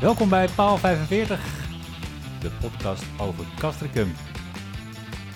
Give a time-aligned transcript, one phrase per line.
[0.00, 1.68] Welkom bij Paal 45,
[2.40, 4.12] de podcast over Castricum.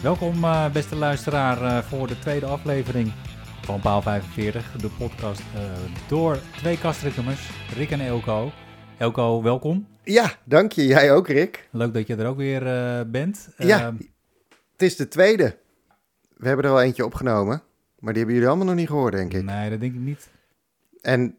[0.02, 3.12] Welkom uh, beste luisteraar uh, voor de tweede aflevering
[3.62, 5.62] van Paal 45, de podcast uh,
[6.08, 8.50] door twee Castricumers, Rick en Elko.
[8.98, 9.86] Elko, welkom.
[10.02, 10.86] Ja, dank je.
[10.86, 11.68] Jij ook, Rick.
[11.70, 12.60] Leuk dat je er ook weer
[13.10, 13.48] bent.
[13.56, 13.96] Ja, ehm,
[14.72, 15.58] het is de tweede.
[16.36, 17.62] We hebben er al eentje opgenomen,
[17.98, 19.42] maar die hebben jullie allemaal nog niet gehoord, denk ik.
[19.42, 20.28] Nee, dat denk ik niet.
[21.00, 21.38] En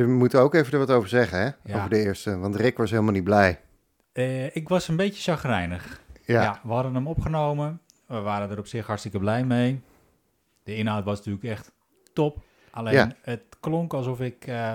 [0.00, 1.44] we moeten ook even er wat over zeggen, hè?
[1.44, 1.76] Ja.
[1.76, 3.60] Over de eerste, want Rick was helemaal niet blij.
[4.12, 6.00] Uh, ik was een beetje chagrijnig.
[6.24, 6.42] Ja.
[6.42, 6.60] ja.
[6.62, 7.80] We hadden hem opgenomen.
[8.06, 9.82] We waren er op zich hartstikke blij mee.
[10.62, 11.72] De inhoud was natuurlijk echt
[12.12, 12.42] top.
[12.70, 13.12] Alleen ja.
[13.22, 14.72] het klonk alsof ik uh,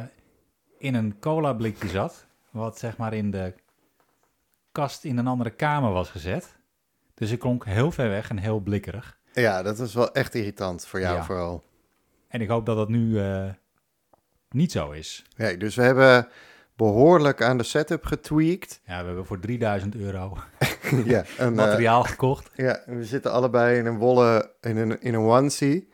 [0.78, 2.26] in een cola blikje zat.
[2.50, 3.54] Wat zeg maar in de
[4.72, 6.56] kast in een andere kamer was gezet.
[7.14, 9.18] Dus ik klonk heel ver weg en heel blikkerig.
[9.34, 11.64] Ja, dat was wel echt irritant voor jou vooral.
[12.28, 13.50] En ik hoop dat dat nu uh,
[14.58, 15.26] niet zo is.
[15.36, 16.28] Nee, dus we hebben
[16.76, 18.82] behoorlijk aan de setup getweakt.
[18.86, 20.38] Ja, we hebben voor 3000 euro
[21.06, 22.50] ja, een, materiaal uh, gekocht.
[22.56, 25.90] Ja, we zitten allebei in een wollen, in een, in een onesie.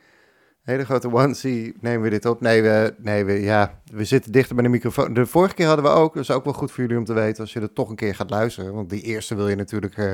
[0.64, 2.42] Hele grote onesie nemen we dit op.
[2.42, 5.14] Nee, we, nee we, ja, we zitten dichter bij de microfoon.
[5.14, 7.14] De vorige keer hadden we ook, dat is ook wel goed voor jullie om te
[7.14, 8.74] weten als je er toch een keer gaat luisteren.
[8.74, 10.14] Want die eerste wil je natuurlijk uh,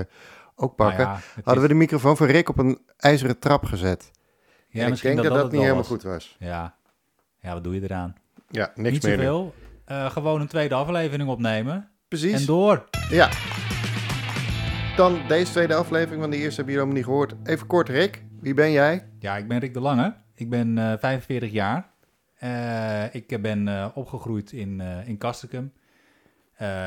[0.55, 1.05] ook pakken.
[1.05, 4.11] Nou ja, hadden we de microfoon van Rick op een ijzeren trap gezet.
[4.67, 6.35] Ja, en ik denk dat dat, dat niet helemaal goed was.
[6.39, 6.75] Ja.
[7.39, 8.15] ja, wat doe je eraan?
[8.51, 9.15] Ja, niks Niet meer.
[9.15, 9.53] zoveel.
[9.87, 11.89] Uh, gewoon een tweede aflevering opnemen.
[12.07, 12.39] Precies.
[12.39, 12.89] En door.
[13.09, 13.29] Ja.
[14.95, 17.35] Dan deze tweede aflevering, want de eerste hebben jullie allemaal niet gehoord.
[17.43, 18.23] Even kort, Rick.
[18.41, 19.09] Wie ben jij?
[19.19, 20.15] Ja, ik ben Rick de Lange.
[20.35, 21.89] Ik ben uh, 45 jaar.
[22.43, 25.73] Uh, ik ben opgegroeid in, in Kastrikum.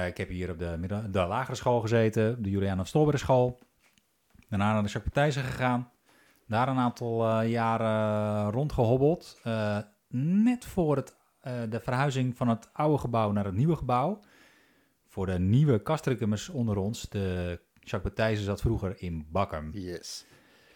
[0.07, 3.59] ik heb hier op de, de lagere school gezeten, de Juliana Stolberg school.
[4.49, 5.91] Daarna naar de Jacques Partijzen gegaan.
[6.47, 9.41] Daar een aantal jaren rondgehobbeld.
[10.09, 11.15] net voor het
[11.47, 14.21] uh, de verhuizing van het oude gebouw naar het nieuwe gebouw.
[15.09, 17.09] Voor de nieuwe kastrikemers onder ons.
[17.09, 19.71] De Jacques Baptiste zat vroeger in Bakkum.
[19.73, 20.27] Yes.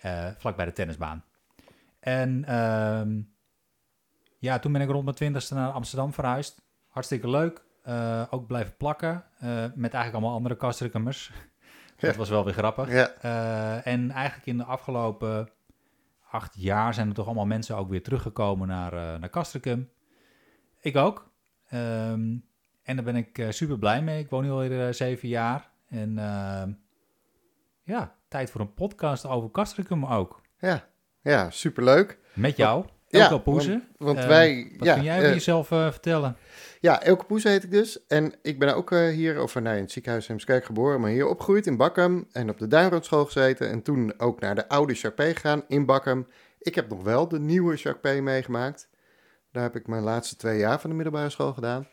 [0.04, 1.24] Uh, vlak bij de tennisbaan.
[2.00, 3.24] En uh,
[4.38, 6.62] ja, toen ben ik rond mijn twintigste naar Amsterdam verhuisd.
[6.88, 7.64] Hartstikke leuk.
[7.88, 9.24] Uh, ook blijven plakken.
[9.74, 11.30] met eigenlijk allemaal andere kastrikemers.
[11.96, 12.92] Dat was wel weer grappig.
[12.92, 13.82] Ja.
[13.82, 15.48] en eigenlijk in de afgelopen
[16.30, 19.90] acht jaar zijn er toch allemaal mensen ook weer teruggekomen naar, naar Castricum.
[20.86, 21.30] Ik ook.
[21.72, 22.44] Um,
[22.82, 24.20] en daar ben ik uh, super blij mee.
[24.20, 25.70] Ik woon nu al uh, zeven jaar.
[25.88, 26.62] En uh,
[27.82, 30.40] ja, tijd voor een podcast over Castricum ook.
[30.58, 30.88] Ja,
[31.22, 32.18] ja superleuk.
[32.34, 33.70] Met jou, Elke ja, Poeze.
[33.70, 34.72] Want, want ehm, wij...
[34.76, 36.36] Wat ja, kun jij over jezelf eh, vertellen?
[36.80, 38.06] Ja, Elke Poeze heet ik dus.
[38.06, 41.28] En ik ben ook hier, of nee, in het ziekenhuis in Heemskerk geboren, maar hier
[41.28, 42.26] opgegroeid in Bakkum.
[42.32, 43.70] En op de Duinroadschool gezeten.
[43.70, 46.26] En toen ook naar de oude Charpé gegaan in Bakkum.
[46.58, 48.88] Ik heb nog wel de nieuwe Charpé meegemaakt.
[49.56, 51.86] Daar heb ik mijn laatste twee jaar van de middelbare school gedaan.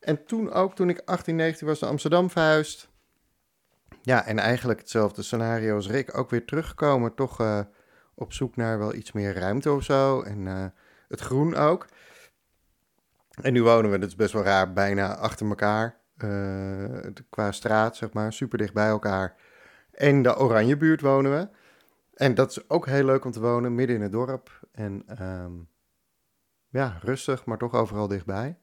[0.00, 2.88] En toen ook, toen ik 18, 19 was, naar Amsterdam verhuisd.
[4.02, 6.18] Ja, en eigenlijk hetzelfde scenario als Rick.
[6.18, 7.60] Ook weer teruggekomen, toch uh,
[8.14, 10.22] op zoek naar wel iets meer ruimte of zo.
[10.22, 10.64] En uh,
[11.08, 11.86] het groen ook.
[13.42, 15.98] En nu wonen we, dat is best wel raar, bijna achter elkaar.
[16.18, 19.34] Uh, qua straat, zeg maar, super dicht bij elkaar.
[19.92, 21.48] En de Oranjebuurt wonen we.
[22.14, 24.60] En dat is ook heel leuk om te wonen, midden in het dorp.
[24.72, 25.69] En um,
[26.70, 28.58] ja, rustig, maar toch overal dichtbij.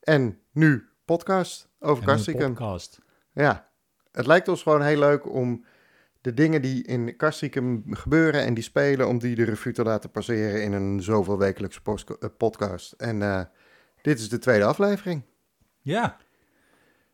[0.00, 2.48] En nu podcast over Castricum.
[2.54, 2.98] podcast.
[3.32, 3.68] Ja,
[4.12, 5.64] het lijkt ons gewoon heel leuk om
[6.20, 10.10] de dingen die in Castricum gebeuren en die spelen, om die de revue te laten
[10.10, 12.92] passeren in een zoveel wekelijkse eh, podcast.
[12.92, 13.40] En uh,
[14.02, 15.22] dit is de tweede aflevering.
[15.80, 16.16] Ja,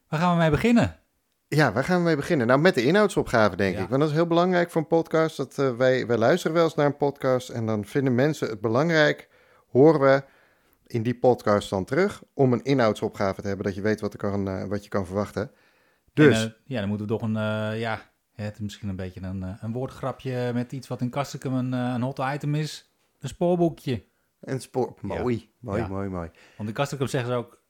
[0.08, 1.00] waar gaan we mee beginnen?
[1.48, 2.46] Ja, waar gaan we mee beginnen?
[2.46, 3.88] Nou, met de inhoudsopgave, denk ik.
[3.88, 5.36] Want dat is heel belangrijk voor een podcast.
[5.36, 8.60] Dat, uh, wij, wij luisteren wel eens naar een podcast en dan vinden mensen het
[8.60, 9.28] belangrijk
[9.68, 10.24] horen we
[10.86, 14.18] in die podcast dan terug om een inhoudsopgave te hebben, dat je weet wat, er
[14.18, 15.50] kan, uh, wat je kan verwachten.
[16.12, 16.42] Dus.
[16.42, 18.00] En, uh, ja, dan moeten we toch een, uh, ja,
[18.32, 22.18] het misschien een beetje een, een woordgrapje met iets wat in Kastikum een, een hot
[22.18, 22.92] item is.
[23.18, 24.04] Een spoorboekje.
[24.41, 25.47] Een spoor, mooi, ja.
[25.59, 25.88] mooi, ja.
[25.88, 26.30] mooi, mooi.
[26.56, 27.62] Want in Kastikum zeggen ze ook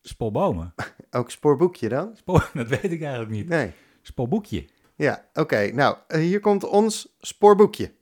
[0.00, 0.74] spoorbomen.
[1.10, 2.16] ook spoorboekje dan?
[2.16, 3.48] Spoor, dat weet ik eigenlijk niet.
[3.48, 3.72] Nee.
[4.02, 4.68] Spoorboekje.
[4.94, 5.40] Ja, oké.
[5.40, 5.70] Okay.
[5.70, 7.92] Nou, hier komt ons spoorboekje.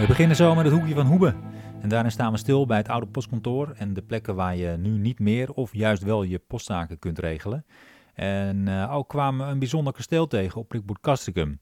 [0.00, 1.34] We beginnen zo met het hoekje van Hoebe.
[1.80, 4.90] En daarin staan we stil bij het oude postkantoor en de plekken waar je nu
[4.90, 7.64] niet meer of juist wel je postzaken kunt regelen.
[8.14, 11.60] En uh, ook kwamen we een bijzonder kasteel tegen op Prikboet Castricum.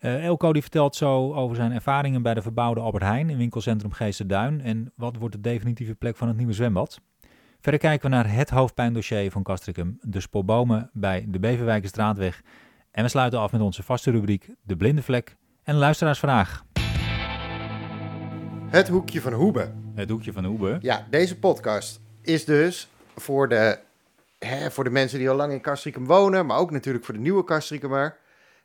[0.00, 3.92] Uh, Elko die vertelt zo over zijn ervaringen bij de verbouwde Albert Heijn in winkelcentrum
[3.92, 7.00] Geesterduin en wat wordt de definitieve plek van het nieuwe zwembad.
[7.60, 12.42] Verder kijken we naar het hoofdpijndossier van Castricum, de spoorbomen bij de Beverwijkenstraatweg.
[12.90, 16.64] En we sluiten af met onze vaste rubriek De Blinde Vlek en luisteraarsvraag.
[18.70, 19.72] Het hoekje van Hoebe.
[19.94, 20.78] Het hoekje van Hoebe.
[20.80, 23.78] Ja, deze podcast is dus voor de,
[24.38, 27.20] hè, voor de mensen die al lang in Castricum wonen, maar ook natuurlijk voor de
[27.20, 28.16] nieuwe Castricummer.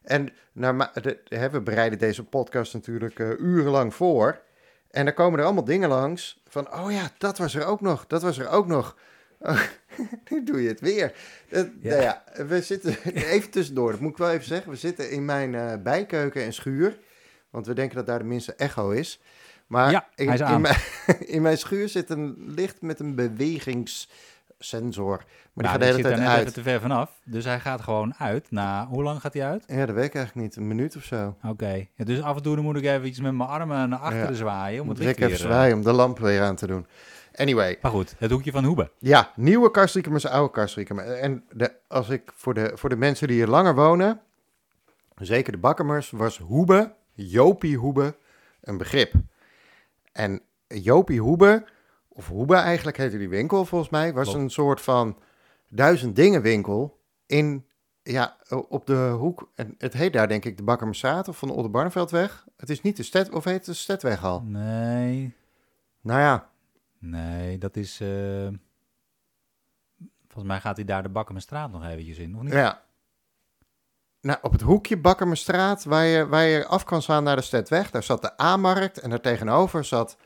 [0.01, 4.39] En naar, ma- de, hè, we bereiden deze podcast natuurlijk eh, urenlang voor.
[4.91, 8.07] En dan komen er allemaal dingen langs van, oh ja, dat was er ook nog,
[8.07, 8.97] dat was er ook nog.
[9.39, 9.61] Oh,
[10.29, 11.13] nu doe je het weer.
[11.49, 11.67] Ja.
[11.81, 12.95] Nou ja, we zitten,
[13.35, 14.71] even tussendoor, dat moet ik wel even zeggen.
[14.71, 16.99] We zitten in mijn eh, bijkeuken en schuur,
[17.49, 19.21] want we denken dat daar de minste echo is.
[19.71, 20.61] Maar Ja, in, hij is in, aan.
[20.61, 20.75] mijn,
[21.35, 25.17] in mijn schuur zit een licht met een bewegingssensor.
[25.17, 26.39] Maar die Nou, gaat de die hele er tijd uit.
[26.41, 27.11] even te ver vanaf.
[27.23, 28.51] Dus hij gaat gewoon uit.
[28.51, 29.63] Na, hoe lang gaat hij uit?
[29.67, 30.55] Ja, dat weet ik eigenlijk niet.
[30.55, 31.35] Een minuut of zo.
[31.43, 31.87] Oké.
[31.95, 34.27] Ja, dus af en toe dan moet ik even iets met mijn armen naar achteren
[34.29, 34.33] Ja.
[34.33, 34.81] zwaaien.
[34.81, 36.85] Om het licht ik even eh, zwaaien om de lamp weer aan te doen.
[37.35, 38.91] Anyway, Maar goed, het hoekje van Hoebe.
[38.99, 41.05] ja, nieuwe Karstriekemer is oude Karstriekemer.
[41.05, 44.19] En de, als ik voor de, voor de mensen die hier langer wonen,
[45.15, 48.15] zeker de Bakkermers, was Hoebe, Jopie Hoebe,
[48.61, 49.13] een begrip.
[50.11, 51.65] En Jopie Hoebe,
[52.07, 55.17] of Hoebe eigenlijk heette die winkel volgens mij, was een soort van
[55.69, 57.65] duizend dingen winkel in,
[58.03, 59.51] ja, op de hoek.
[59.55, 62.45] En het heet daar denk ik de Bakkermerstraat of van de Oldenbarneveldweg.
[62.57, 64.41] Het is niet de Sted, of heet het de Stedweg al?
[64.41, 65.33] Nee,
[66.01, 66.49] Nou ja,
[66.99, 67.99] nee, dat is...
[67.99, 68.47] eh,
[70.27, 72.53] volgens mij gaat hij daar de Bakkermenstraat nog eventjes in, of niet?
[72.53, 72.81] Ja.
[74.21, 77.91] Nou, op het hoekje Bakkermestraat, waar je, waar je af kan slaan naar de Stedweg,
[77.91, 80.17] daar zat de A-markt en daar tegenover zat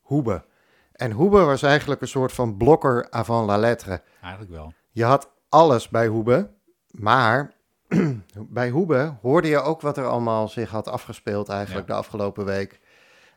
[0.00, 0.44] Hoebe.
[0.92, 4.02] En Hoebe was eigenlijk een soort van blokker avant la lettre.
[4.20, 4.72] Eigenlijk wel.
[4.90, 6.50] Je had alles bij Hoebe,
[6.90, 7.52] maar
[8.58, 12.80] bij Hoebe hoorde je ook wat er allemaal zich had afgespeeld eigenlijk de afgelopen week.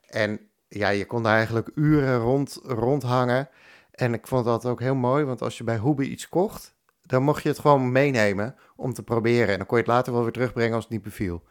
[0.07, 3.49] En ja, je kon daar eigenlijk uren rond, rondhangen.
[3.91, 6.75] En ik vond dat ook heel mooi, want als je bij Hoebe iets kocht,
[7.07, 9.47] dan mocht je het gewoon meenemen om te proberen.
[9.51, 11.43] En dan kon je het later wel weer terugbrengen als het niet beviel.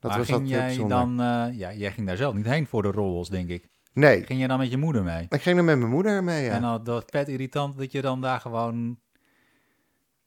[0.00, 1.20] Dat maar was ging dat heel jij dan...
[1.20, 3.68] eh, ja, jij ging daar zelf niet heen voor de rollers, denk ik.
[3.92, 5.26] Nee, Ging je dan met je moeder mee?
[5.28, 6.52] ik ging er met mijn moeder mee, ja.
[6.52, 8.98] En dan, dat was vet irritant dat je dan daar gewoon...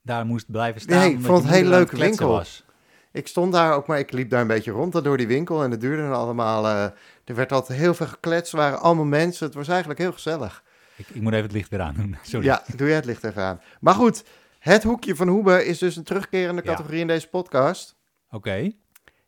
[0.02, 1.00] Daar moest blijven staan.
[1.00, 2.28] Nee, ik vond het een hele leuke winkel.
[2.30, 2.66] Was.
[3.12, 5.64] Ik stond daar ook, maar ik liep daar een beetje rond door die winkel.
[5.64, 6.66] En het duurde dan allemaal.
[6.68, 6.84] eh,
[7.26, 9.46] er werd altijd heel veel gekletst, er waren allemaal mensen.
[9.46, 10.64] Het was eigenlijk heel gezellig.
[10.96, 12.18] Ik, ik moet even het licht weer aandoen.
[12.24, 12.46] Sorry.
[12.46, 13.62] Ja, doe jij het licht even aan.
[13.80, 14.24] Maar goed,
[14.74, 16.70] het hoekje van Hoebe is dus een terugkerende Ja.
[16.72, 17.96] categorie in deze podcast.
[18.30, 18.72] Oké.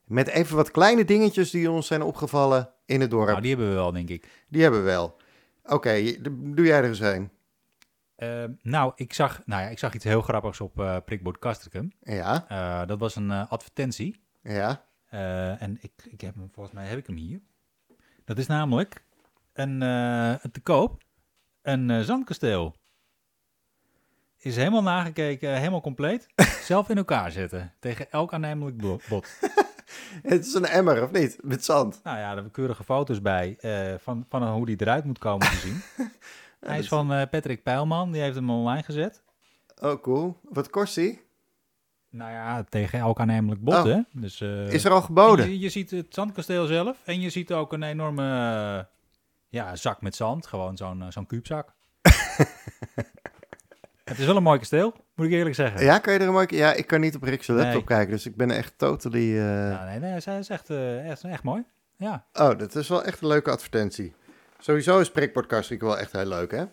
[0.03, 3.27] Met even wat kleine dingetjes die ons zijn opgevallen in het dorp.
[3.27, 4.45] Nou, die hebben we wel, denk ik.
[4.47, 5.15] Die hebben we wel.
[5.63, 7.29] Oké, doe jij er eens een.
[8.15, 11.91] Eh, nou, ik zag, nou ja, ik zag iets heel grappigs op eh Prikbord Castricum.
[12.01, 14.21] Ja, Eh, dat was een eh, advertentie.
[14.41, 14.85] ja.
[15.59, 17.39] En ik, ik heb hem, volgens mij heb ik hem hier.
[18.25, 19.03] Dat is namelijk
[19.53, 19.79] een,
[20.51, 21.03] te koop,
[21.61, 22.75] een zandkasteel.
[24.47, 26.27] Is helemaal nagekeken, helemaal compleet.
[26.63, 27.73] Zelf in elkaar zetten.
[27.79, 29.27] Tegen elk aannemelijk bo- bod.
[30.23, 31.37] Het is een emmer, of niet?
[31.41, 31.99] Met zand.
[32.03, 35.47] Nou ja, daar hebben keurige foto's bij eh, van, van hoe die eruit moet komen
[35.49, 35.81] te zien.
[36.59, 39.23] Hij is van eh, Patrick Pijlman, die heeft hem online gezet.
[39.81, 40.39] Oh, cool.
[40.43, 41.21] Wat kost die?
[42.09, 43.83] Nou ja, tegen elk aannemelijk bod, Oh.
[43.83, 43.99] hè.
[44.11, 45.49] Dus, eh, Is er al geboden?
[45.49, 48.87] Je, je ziet het zandkasteel zelf en je ziet ook een enorme
[49.49, 50.47] ja, zak met zand.
[50.47, 51.75] Gewoon zo'n zo'n kuubzak.
[54.09, 55.83] Het is wel een mooi kasteel, moet ik eerlijk zeggen.
[55.83, 56.45] Ja, kan je er een mooi...
[56.49, 57.83] Ja, ik kan niet op Rick's laptop Nee.
[57.83, 59.37] kijken, dus ik ben echt totally...
[59.37, 61.63] eh, Ja, nee, nee, zij is echt, eh, echt, echt mooi.
[61.97, 64.13] Ja, Oh, dat is wel echt een leuke advertentie.
[64.59, 66.65] Sowieso is Prikpodcast wel echt heel leuk, hè?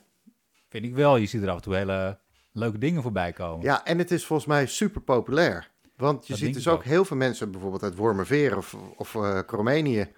[0.69, 1.17] vind ik wel.
[1.17, 2.19] Je ziet er af en toe hele
[2.53, 3.65] leuke dingen voorbij komen.
[3.65, 5.71] Ja, en het is volgens mij super populair.
[5.97, 6.85] Want je Dat ziet dus ook ook.
[6.85, 10.13] heel veel mensen, bijvoorbeeld uit Wormerveer of, of Cromenië,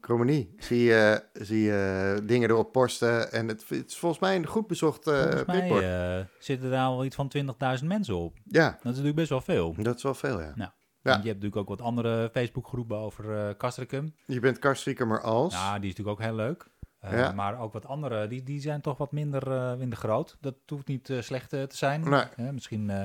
[0.00, 3.32] Cromenie, zie je, zie je dingen erop posten.
[3.32, 6.86] En het, het is volgens mij een goed bezocht eh Volgens mij eh, zitten daar
[6.86, 7.32] al iets van
[7.80, 8.36] 20.000 mensen op.
[8.44, 9.74] Ja, Dat is natuurlijk best wel veel.
[9.82, 10.54] dat is wel veel, ja.
[11.02, 14.14] Want je hebt natuurlijk ook wat andere Facebookgroepen over eh Castricum.
[14.24, 15.52] Je bent karstrieker maar als.
[15.54, 16.66] Ja, die is natuurlijk ook heel leuk.
[17.00, 17.32] Eh, Ja.
[17.32, 20.36] Maar ook wat andere, die, die zijn toch wat minder, eh, minder groot.
[20.40, 22.08] Dat hoeft niet eh, slecht eh, te zijn.
[22.08, 22.22] Nee.
[22.36, 23.02] Eh, misschien eh,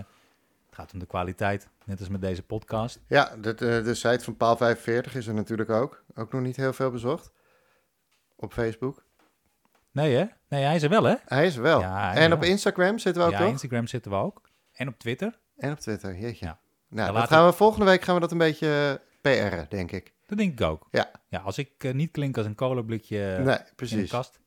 [0.81, 2.99] gaat om de kwaliteit, net als met deze podcast.
[3.07, 6.03] Ja, de, de, de site van Paal 45 is er natuurlijk ook.
[6.15, 7.31] Ook nog niet heel veel bezocht.
[8.35, 9.03] Op Facebook.
[9.91, 10.25] Nee hè?
[10.47, 11.15] Nee, hij is er wel hè?
[11.25, 11.79] Hij is er wel.
[11.79, 12.43] Ja, en op.
[12.43, 13.49] Instagram zitten we ook ja, toch?
[13.49, 14.41] Instagram zitten we ook.
[14.73, 15.39] En op Twitter.
[15.57, 16.45] En op Twitter, jeetje.
[16.45, 16.59] Ja.
[16.87, 20.13] Nou, later- gaan we, volgende week gaan we dat een beetje PR'en, denk ik.
[20.25, 20.87] Dat denk ik ook.
[20.91, 21.11] Ja.
[21.29, 23.57] Ja, als ik eh, niet klink als een kolenblikje nee,
[23.89, 24.39] in de kast,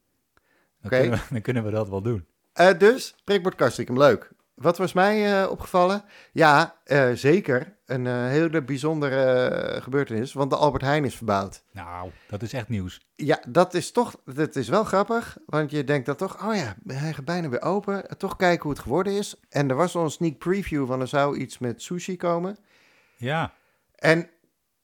[0.81, 1.01] dan, Oké.
[1.01, 2.27] kunnen we, dan kunnen we dat wel doen.
[2.53, 4.31] Eh, dus, prikbord Kastrikum, leuk.
[4.55, 6.05] Wat was mij eh, opgevallen?
[6.33, 7.77] Ja, eh, zeker.
[7.87, 11.63] Een eh, hele bijzondere gebeurtenis, want de Albert Heijn is verbouwd.
[11.73, 13.07] Nou, dat is echt nieuws.
[13.17, 16.75] Ja, dat is toch, dat is wel grappig, want je denkt dan toch, oh ja,
[16.87, 18.19] hij gaat bijna weer open.
[18.19, 19.41] Toch kijken hoe het geworden is.
[19.49, 22.57] En er was al een sneak preview van er zou iets met sushi komen.
[23.17, 23.53] Ja,
[23.95, 24.31] En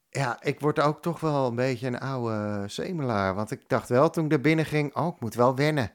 [0.09, 3.35] ja, ik word ook toch wel een beetje een oude semelaar.
[3.35, 5.91] Want ik dacht wel toen ik er binnen ging, oh, ik moet wel wennen.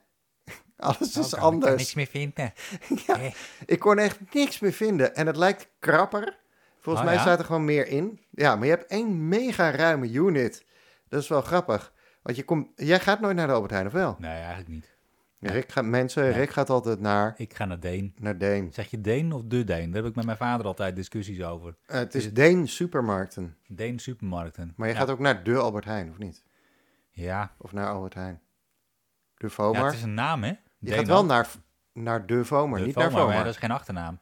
[0.77, 1.77] Alles is Oh, kan- Ik kan anders.
[1.77, 2.53] niks meer vinden.
[3.07, 3.19] Ja,
[3.67, 5.15] ik kon echt niks meer vinden.
[5.15, 6.37] En het lijkt krapper.
[6.81, 8.21] Volgens Oh, mij staat er gewoon meer in.
[8.31, 10.65] Ja, maar je hebt één mega ruime unit.
[11.09, 11.93] Dat is wel grappig.
[12.23, 14.17] Want je komt, jij gaat nooit naar de Albert Heijn, of wel?
[14.19, 14.95] Nee, eigenlijk niet.
[15.41, 16.33] Rick gaat, mensen, Nee.
[16.33, 18.15] Rick gaat altijd naar, Ik ga naar Deen.
[18.19, 18.73] naar Deen.
[18.73, 19.87] Zeg je Deen of de Deen?
[19.91, 21.77] Daar heb ik met mijn vader altijd discussies over.
[21.87, 23.57] Eh, het Is is het- Deen supermarkten.
[23.69, 24.73] Deen supermarkten.
[24.77, 25.01] Maar je ja.
[25.01, 26.45] gaat ook naar de Albert Heijn, of niet?
[27.11, 27.55] Ja.
[27.59, 28.41] Of naar Albert Heijn.
[29.37, 29.85] De ja, Vomar.
[29.85, 30.53] het is een naam, hè?
[30.89, 31.47] Je gaat wel naar,
[31.93, 34.19] naar de Vomar, De niet naar maar dat is geen achternaam.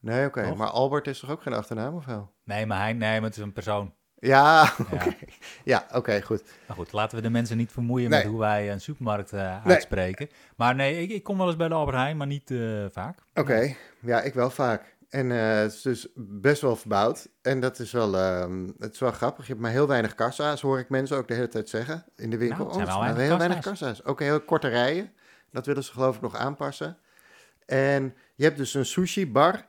[0.00, 0.54] Nee, oké.
[0.54, 2.32] Maar Albert is toch ook geen achternaam, of wel?
[2.44, 3.94] Nee, maar hij, nee, maar het is een persoon.
[4.20, 4.72] Ja, Ja.
[4.94, 5.14] oké.
[5.64, 6.42] Ja, oké, goed.
[6.66, 8.18] Nou goed, laten we de mensen niet vermoeien Nee.
[8.22, 9.74] met hoe wij een supermarkt eh, Nee.
[9.74, 10.28] uitspreken.
[10.56, 13.18] Maar nee, ik, ik kom wel eens bij de Albert Heijn, maar niet eh, vaak.
[13.34, 14.96] Oké, ja, ik wel vaak.
[15.08, 17.28] En eh, het is dus best wel verbouwd.
[17.42, 19.46] En dat is wel, ehm, het is wel grappig.
[19.46, 22.30] Je hebt maar heel weinig kassa's, hoor ik mensen ook de hele tijd zeggen in
[22.30, 22.64] de winkel.
[22.64, 24.04] Nou, zijn Oh, wel het weinig heel weinig kassa's.
[24.04, 25.12] Ook heel korte rijen.
[25.50, 26.98] Dat willen ze geloof ik nog aanpassen.
[27.66, 29.66] En je hebt dus een sushi-bar.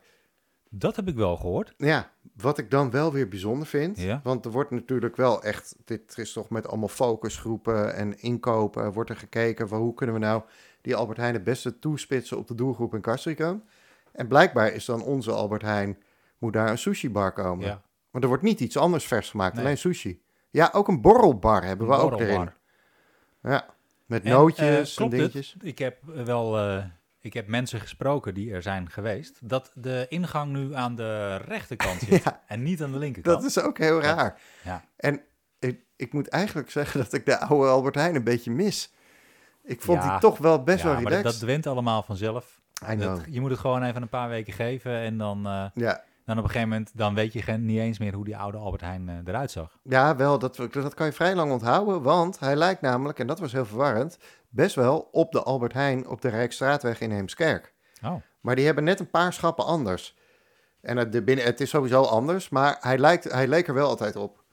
[0.70, 1.74] Dat heb ik wel gehoord.
[1.76, 3.98] Ja, wat ik dan wel weer bijzonder vind.
[3.98, 4.20] Ja.
[4.24, 9.10] Want er wordt natuurlijk wel echt, dit is toch met allemaal focusgroepen en inkopen, wordt
[9.10, 10.42] er gekeken van hoe kunnen we nou
[10.80, 13.64] die Albert Heijn het beste toespitsen op de doelgroep in Castricum.
[14.12, 15.98] En blijkbaar is dan onze Albert Heijn,
[16.38, 17.66] moet daar een sushi-bar komen.
[17.66, 17.82] Ja.
[18.10, 19.64] Want er wordt niet iets anders vers gemaakt, Nee.
[19.64, 20.22] alleen sushi.
[20.50, 22.50] Ja, ook een borrelbar hebben we ook erin.
[23.42, 23.66] Ja,
[24.10, 25.10] met En, nootjes eh, en het?
[25.18, 25.54] dingetjes.
[25.60, 26.84] Ik heb wel eh,
[27.20, 32.00] ik heb mensen gesproken die er zijn geweest, dat de ingang nu aan de rechterkant
[32.08, 32.42] zit Ja.
[32.46, 33.40] en niet aan de linkerkant.
[33.40, 34.40] Dat is ook heel raar.
[34.64, 34.84] Ja.
[34.96, 35.20] En
[35.58, 38.92] ik, ik moet eigenlijk zeggen dat ik de oude Albert Heijn een beetje mis.
[39.64, 40.10] Ik vond Ja.
[40.10, 41.40] die toch wel best wel maar dat, relaxed.
[41.40, 42.60] dat went allemaal vanzelf.
[42.98, 46.38] Dat- je moet het gewoon even een paar weken geven en dan, eh, Ja, dan
[46.38, 48.82] op een gegeven moment dan weet je geen, niet eens meer hoe die oude Albert
[48.82, 49.78] Heijn eh, eruit zag.
[49.82, 53.40] ja, wel, dat, dat kan je vrij lang onthouden, want hij lijkt namelijk, en dat
[53.40, 54.18] was heel verwarrend,
[54.48, 57.74] best wel op de Albert Heijn op de Rijksstraatweg in Heemskerk.
[58.04, 60.18] Oh, Maar die hebben net een paar schappen anders.
[60.80, 63.88] En het, de binnen, het is sowieso anders, maar hij, lijkt, hij leek er wel
[63.88, 64.44] altijd op.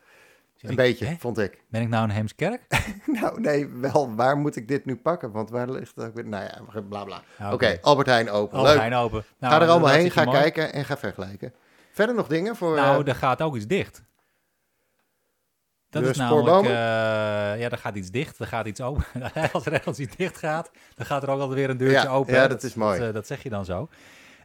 [0.62, 1.16] Een beetje, hè?
[1.20, 1.64] vond ik.
[1.70, 2.62] Ben ik nou in Heemskerk?
[3.22, 5.32] nou, nee, wel, waar moet ik dit nu pakken?
[5.32, 6.14] Want waar ligt dat?
[6.14, 7.22] Nou ja, bla bla.
[7.38, 8.58] Ja, Oké, Albert Heijn open.
[8.58, 8.78] Albert.
[8.78, 9.24] Heijn open.
[9.40, 10.38] Nou, ga er allemaal heen, ga mooi.
[10.38, 11.54] kijken en ga vergelijken.
[11.98, 12.76] Verder nog dingen voor...
[12.76, 14.04] Nou, eh, er gaat ook iets dicht.
[15.90, 16.70] Dat De is namelijk, eh,
[17.60, 19.06] ja, er gaat iets dicht, er gaat iets open.
[19.54, 22.14] als er ergens iets dicht gaat, dan gaat er ook altijd weer een deurtje Ja,
[22.14, 22.34] open.
[22.34, 23.00] ja, dat is mooi.
[23.00, 23.90] Dat, eh, dat zeg je dan zo.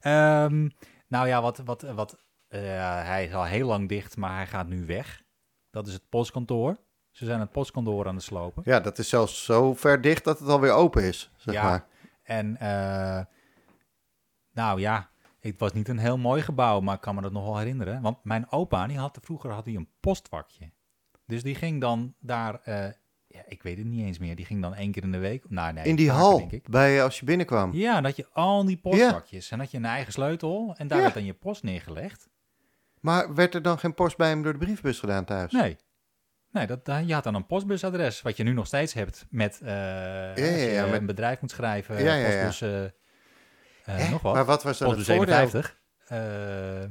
[0.00, 0.68] Ehm,
[1.08, 2.16] nou ja, wat, wat, wat,
[2.48, 5.22] hij is al heel lang dicht, maar hij gaat nu weg.
[5.70, 6.76] Dat is het postkantoor.
[7.10, 8.62] Ze zijn het postkantoor aan het slopen.
[8.66, 11.62] ja, dat is zelfs zo ver dicht dat het alweer open is, zeg Ja.
[11.62, 11.86] maar.
[12.22, 12.56] En
[14.52, 15.10] nou ja,
[15.50, 18.02] het was niet een heel mooi gebouw, maar ik kan me dat nog wel herinneren.
[18.02, 20.70] Want mijn opa, die had, vroeger had hij een postvakje.
[21.26, 22.84] Dus die ging dan daar, eh,
[23.26, 25.50] ja, ik weet het niet eens meer, die ging dan één keer in de week.
[25.50, 26.68] Nou, nee, In die vaker, hal, denk ik.
[26.68, 27.72] bij, eh, als je binnenkwam.
[27.72, 29.50] Ja, dat je al die postvakjes.
[29.50, 31.02] En dat je een eigen sleutel en daar Ja.
[31.02, 32.28] werd dan je post neergelegd.
[33.00, 35.52] Maar werd er dan geen post bij hem door de briefbus gedaan thuis?
[35.52, 35.76] Nee.
[36.50, 39.68] Nee, dat, je had dan een postbusadres, wat je nu nog steeds hebt met, als
[40.40, 42.44] je met- een bedrijf moet schrijven, Ja, ja, ja.
[42.46, 42.90] postbus,
[43.84, 44.34] eh, nog wat.
[44.34, 45.24] Maar wat was dan het voordeel?
[45.48, 45.80] 57.
[46.06, 46.90] eh,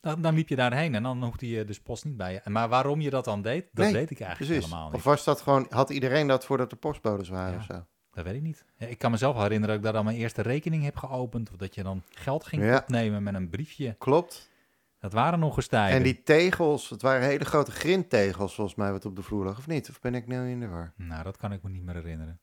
[0.00, 2.50] dan, dan liep je daarheen en dan hoefde je dus post niet bij je.
[2.50, 4.64] Maar waarom je dat dan deed, dat Nee, weet ik eigenlijk Precies.
[4.70, 5.02] helemaal Of niet.
[5.02, 7.58] was dat gewoon, had iedereen dat voordat er postbodes waren Ja.
[7.58, 7.86] of zo?
[8.10, 8.64] Dat weet ik niet.
[8.76, 11.50] Ja, ik kan mezelf herinneren dat ik daar dan mijn eerste rekening heb geopend.
[11.50, 12.76] Of dat je dan geld ging Ja.
[12.76, 13.94] opnemen met een briefje.
[13.98, 14.50] Klopt.
[14.98, 15.96] Dat waren nog eens tijden.
[15.96, 19.58] En die tegels, het waren hele grote grindtegels volgens mij wat op de vloer lag,
[19.58, 19.88] of niet?
[19.90, 20.92] Of ben ik nu in de war?
[20.96, 22.40] Nou, dat kan ik me niet meer herinneren.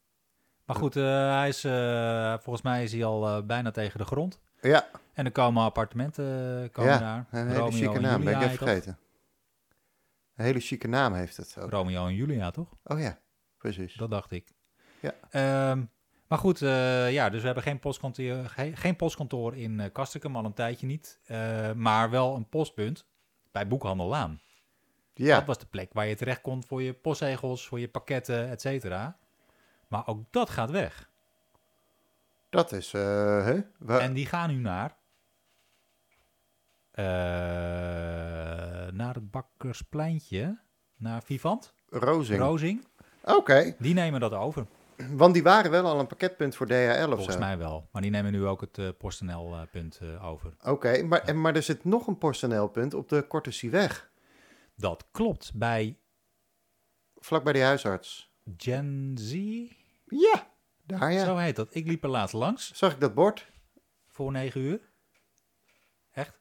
[0.69, 1.03] Maar goed, eh,
[1.37, 4.39] hij is, eh, volgens mij is hij al eh, bijna tegen de grond.
[4.61, 6.23] Ja, En er komen appartementen
[6.71, 7.25] komen Ja, daar.
[7.31, 8.97] een hele Romeo chique en naam, ben Julia ik even vergeten.
[10.35, 11.69] Een hele chique naam heeft het ook.
[11.69, 12.67] Romeo en Julia, toch?
[12.83, 13.17] Oh ja,
[13.57, 13.95] precies.
[13.95, 14.51] Dat dacht ik.
[14.99, 15.13] Ja.
[15.29, 15.83] Ehm,
[16.27, 20.45] maar goed, ja, dus we hebben geen postkantoor, geen, geen postkantoor in uh, Kastrikum, al
[20.45, 21.19] een tijdje niet.
[21.75, 23.05] Maar wel een postpunt
[23.51, 24.39] bij Boekhandel Laan.
[25.13, 28.49] Ja, Dat was de plek waar je terecht kon voor je postzegels, voor je pakketten,
[28.49, 29.17] et cetera.
[29.89, 31.09] Maar ook dat gaat weg.
[32.49, 33.01] dat is, eh,
[33.45, 33.59] hè?
[33.97, 34.97] En die gaan nu naar...
[36.91, 37.03] eh,
[38.91, 40.59] naar het Bakkerspleintje,
[40.97, 42.39] naar Vivant, Rozing.
[42.39, 42.85] Rozing.
[43.23, 44.65] Oké, Die nemen dat over.
[45.11, 47.39] want die waren wel al een pakketpunt voor DHL of Volgens zo.
[47.39, 47.87] mij wel.
[47.91, 50.53] Maar die nemen nu ook het eh PostNL-punt over.
[50.63, 54.11] Oké, maar, en- maar er zit nog een PostNL-punt op de Korte Sieweg,
[54.75, 55.51] Dat klopt.
[55.53, 55.97] Bij
[57.17, 58.31] vlak bij die huisarts.
[58.57, 59.33] Gen Z,
[60.09, 60.47] Ja,
[60.83, 61.25] daar ja.
[61.25, 61.75] zo heet dat.
[61.75, 63.51] Ik liep er laatst langs Zag ik dat bord?
[64.07, 64.79] voor negen uur.
[66.11, 66.39] Echt.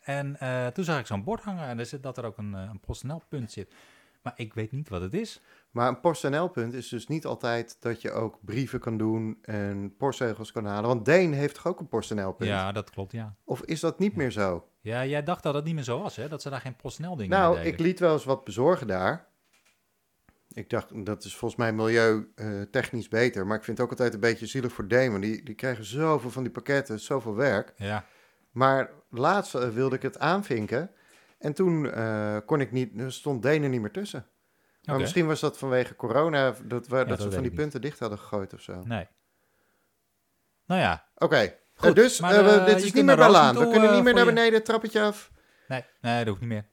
[0.00, 2.54] En eh, toen zag ik zo'n bord hangen en er zit dat er ook een,
[2.54, 3.74] eh, een PostNL-punt zit.
[4.22, 5.40] Maar ik weet niet wat het is.
[5.70, 10.52] Maar een PostNL-punt is dus niet altijd dat je ook brieven kan doen en postzegels
[10.52, 10.88] kan halen.
[10.88, 12.50] Want Deen heeft toch ook een PostNL-punt?
[12.50, 13.34] Ja, dat klopt, ja.
[13.44, 14.68] Of is dat niet meer zo?
[14.80, 16.28] Ja, jij dacht dat het niet meer zo was, hè?
[16.28, 19.28] Dat ze daar geen PostNL dingen Nou, ik liet wel eens wat bezorgen daar.
[20.52, 23.46] Ik dacht, dat is volgens mij milieutechnisch beter.
[23.46, 24.86] Maar ik vind het ook altijd een beetje zielig voor.
[24.88, 27.72] Want die, die krijgen zoveel van die pakketten, zoveel werk.
[27.76, 28.04] Ja,
[28.50, 30.90] Maar laatst eh, wilde ik het aanvinken.
[31.38, 34.26] En toen eh, kon ik niet, er stond Deen er niet meer tussen.
[34.84, 37.98] Maar misschien was dat vanwege corona, dat, we, dat, dat ze van die punten dicht
[37.98, 38.82] hadden gegooid of zo.
[38.84, 39.06] nee.
[40.66, 43.16] Nou ja, Oké, Goed, eh, dus maar, eh, we- eh, dit is niet meer.
[43.16, 45.30] Rozentoel, We kunnen eh, niet meer naar je- beneden, trappetje af.
[45.68, 46.66] nee, nee, dat hoeft niet meer.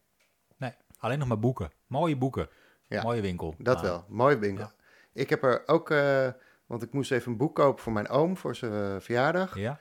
[0.57, 1.71] Nee, alleen nog maar boeken.
[1.87, 2.49] Mooie boeken.
[2.87, 3.55] Ja, Mooie winkel.
[3.57, 4.63] Dat wel, mooi winkel.
[4.65, 4.73] Ja.
[5.13, 6.27] Ik heb er ook, eh,
[6.65, 9.57] want ik moest even een boek kopen voor mijn oom voor zijn eh, verjaardag.
[9.57, 9.79] Ja,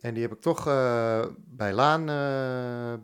[0.00, 2.04] En die heb ik toch eh, bij Laan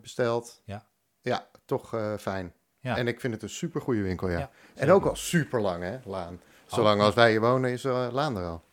[0.01, 0.61] besteld.
[0.65, 0.85] Ja.
[1.21, 1.89] Ja, toch
[2.19, 2.53] fijn.
[2.79, 2.97] Ja.
[2.97, 4.39] En ik vind het een super goede winkel, ja.
[4.39, 6.41] Ja, en ook al super lang, hè, Laan.
[6.65, 8.63] Zolang als wij hier wonen is Laan er al.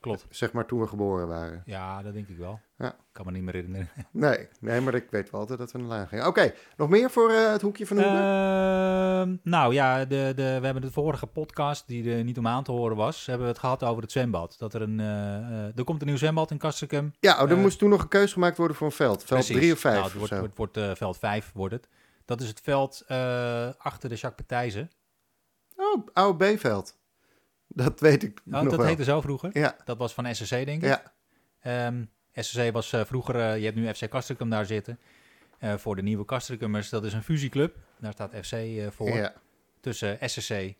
[0.00, 0.26] klopt.
[0.30, 1.62] Zeg maar toen we geboren waren.
[1.64, 2.60] Ja, dat denk ik wel.
[2.78, 2.96] Ja.
[3.12, 3.88] Kan me niet meer herinneren.
[4.12, 6.26] Nee, nee, maar ik weet wel altijd dat we naar Laan gingen.
[6.26, 8.14] Oké, nog meer voor eh, het hoekje van Hoeben?
[8.20, 12.64] Ehm, nou ja, de, de, we hebben de vorige podcast, die er niet om aan
[12.64, 14.56] te horen was, hebben we het gehad over het zwembad.
[14.58, 17.12] Dat er een, eh, er komt een nieuw zwembad in Kastrikum.
[17.20, 19.24] ja, oh, er moest toen nog een keuze gemaakt worden voor een veld.
[19.24, 19.56] Veld Precies.
[19.56, 21.88] 3 of 5 Nou, het wordt, wordt, wordt veld 5 wordt het.
[22.24, 23.04] Dat is het veld
[23.78, 24.90] achter de Jacques Petijzen.
[25.76, 26.96] Oh, oude B-veld.
[27.68, 28.86] Dat weet ik Oh, nog dat wel.
[28.86, 29.50] heette zo vroeger.
[29.52, 30.88] Ja, Dat was van SSC, denk ik.
[30.88, 31.02] ja,
[31.60, 32.04] Ehm,
[32.42, 34.98] SSC was eh, vroeger, eh, je hebt nu FC Castricum daar zitten.
[35.58, 37.76] Eh, voor de nieuwe Castricumers, dat is een fusieclub.
[37.98, 38.54] Daar staat FC
[38.92, 39.08] voor.
[39.08, 39.32] ja.
[39.80, 40.74] Tussen SSC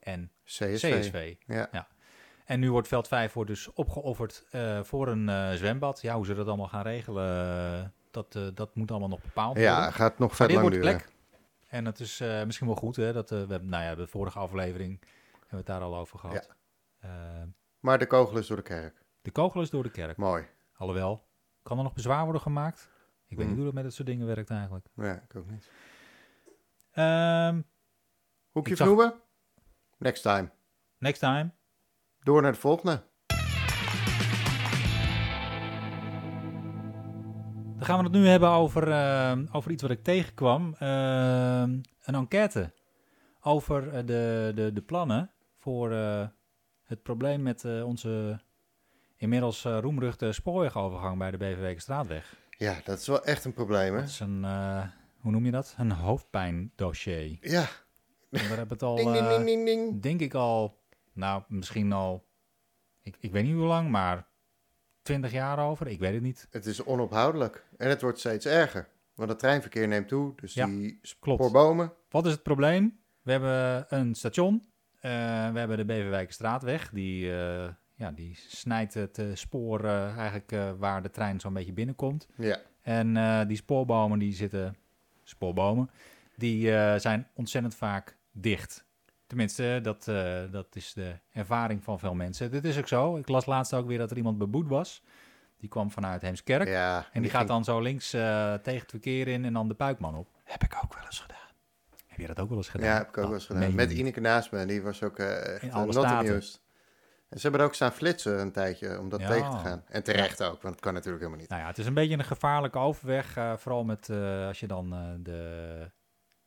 [0.00, 1.00] en CSV.
[1.00, 1.34] CSV.
[1.46, 1.88] Ja.
[2.44, 4.44] En nu wordt veld 5 wordt dus opgeofferd
[4.82, 6.00] voor een zwembad.
[6.00, 9.72] Ja, hoe ze dat allemaal gaan regelen, dat, dat moet allemaal nog bepaald worden.
[9.72, 10.80] ja, gaat nog dit lang duren.
[10.80, 11.08] plek.
[11.68, 14.98] En het is misschien wel goed, hè, dat we hebben, nou ja, de vorige aflevering
[15.30, 16.48] hebben we het daar al over gehad.
[17.00, 17.10] Eh,
[17.80, 18.94] Maar de kogel is door de kerk.
[19.22, 20.16] de kogel is door de kerk.
[20.16, 20.44] Mooi.
[20.82, 21.28] Alhoewel,
[21.62, 22.90] kan er nog bezwaar worden gemaakt?
[23.26, 23.46] Ik weet Hmm.
[23.46, 24.86] niet hoe dat met dat soort dingen werkt eigenlijk.
[24.94, 25.70] Ja, ik ook niet.
[26.92, 27.62] Ehm,
[28.50, 29.14] Hoekje zag-?
[29.98, 30.50] Next time.
[30.98, 31.50] next time.
[32.20, 33.02] Door naar de volgende.
[37.76, 40.74] Dan gaan we het nu hebben over, eh, over iets wat ik tegenkwam.
[40.78, 41.60] Eh,
[42.02, 42.74] een enquête
[43.40, 46.26] over eh, de, de, de plannen voor eh,
[46.82, 48.40] het probleem met eh, onze
[49.22, 52.34] inmiddels eh, roemruchte spoorwegovergang bij de BVW Straatweg.
[52.58, 54.00] Ja, dat is wel echt een probleem, hè?
[54.00, 54.82] Dat is een, eh,
[55.20, 55.74] hoe noem je dat?
[55.78, 57.38] Een hoofdpijndossier.
[57.40, 57.60] Ja.
[57.60, 57.68] En
[58.30, 60.02] daar hebben we het al, Ding, ding, eh, ding, ding, ding.
[60.02, 60.80] denk ik al,
[61.12, 62.26] nou misschien al,
[63.02, 64.26] ik, ik weet niet hoe lang, maar
[65.02, 65.86] 20 jaar over.
[65.86, 66.46] Ik weet het niet.
[66.50, 67.64] Het is onophoudelijk.
[67.76, 68.88] En het wordt steeds erger.
[69.14, 70.32] Want het treinverkeer neemt toe.
[70.36, 71.42] Dus Ja, die klopt.
[71.42, 71.92] spoorbomen.
[72.10, 73.00] Wat is het probleem?
[73.22, 74.66] We hebben een station.
[75.00, 75.10] eh,
[75.52, 76.90] we hebben de Beverwijkerstraatweg.
[76.90, 81.52] Die, eh, ja, die snijdt het eh, spoor eh, eigenlijk eh, waar de trein zo'n
[81.52, 82.26] beetje binnenkomt.
[82.36, 82.58] Ja.
[82.82, 84.76] En eh, die spoorbomen die zitten...
[85.24, 85.90] Spoorbomen.
[86.36, 88.84] Die eh, zijn ontzettend vaak dicht.
[89.26, 92.50] Tenminste, dat, eh, dat is de ervaring van veel mensen.
[92.50, 93.16] Dit is ook zo.
[93.16, 95.02] Ik las laatst ook weer dat er iemand beboet was.
[95.56, 96.68] Die kwam vanuit Heemskerk.
[96.68, 97.06] Ja.
[97.12, 99.74] en die, gaat ging- dan zo links eh, tegen het verkeer in en dan de
[99.74, 100.28] puikman op.
[100.44, 101.38] Heb ik ook wel eens gedaan.
[102.06, 102.86] Heb je dat ook wel eens gedaan?
[102.88, 103.74] Ja, heb ik ook Oh, wel eens gedaan.
[103.74, 103.92] Met.
[103.92, 104.66] Ineke naast me.
[104.66, 106.42] Die was ook eh, echt In alle not staten.
[107.32, 109.28] En ze hebben er ook staan flitsen een tijdje om dat Ja.
[109.28, 109.82] tegen te gaan.
[109.88, 111.50] En terecht ook, want het kan natuurlijk helemaal niet.
[111.50, 113.36] Nou ja, het is een beetje een gevaarlijke overweg.
[113.36, 115.90] eh, vooral met, eh, als je dan eh, de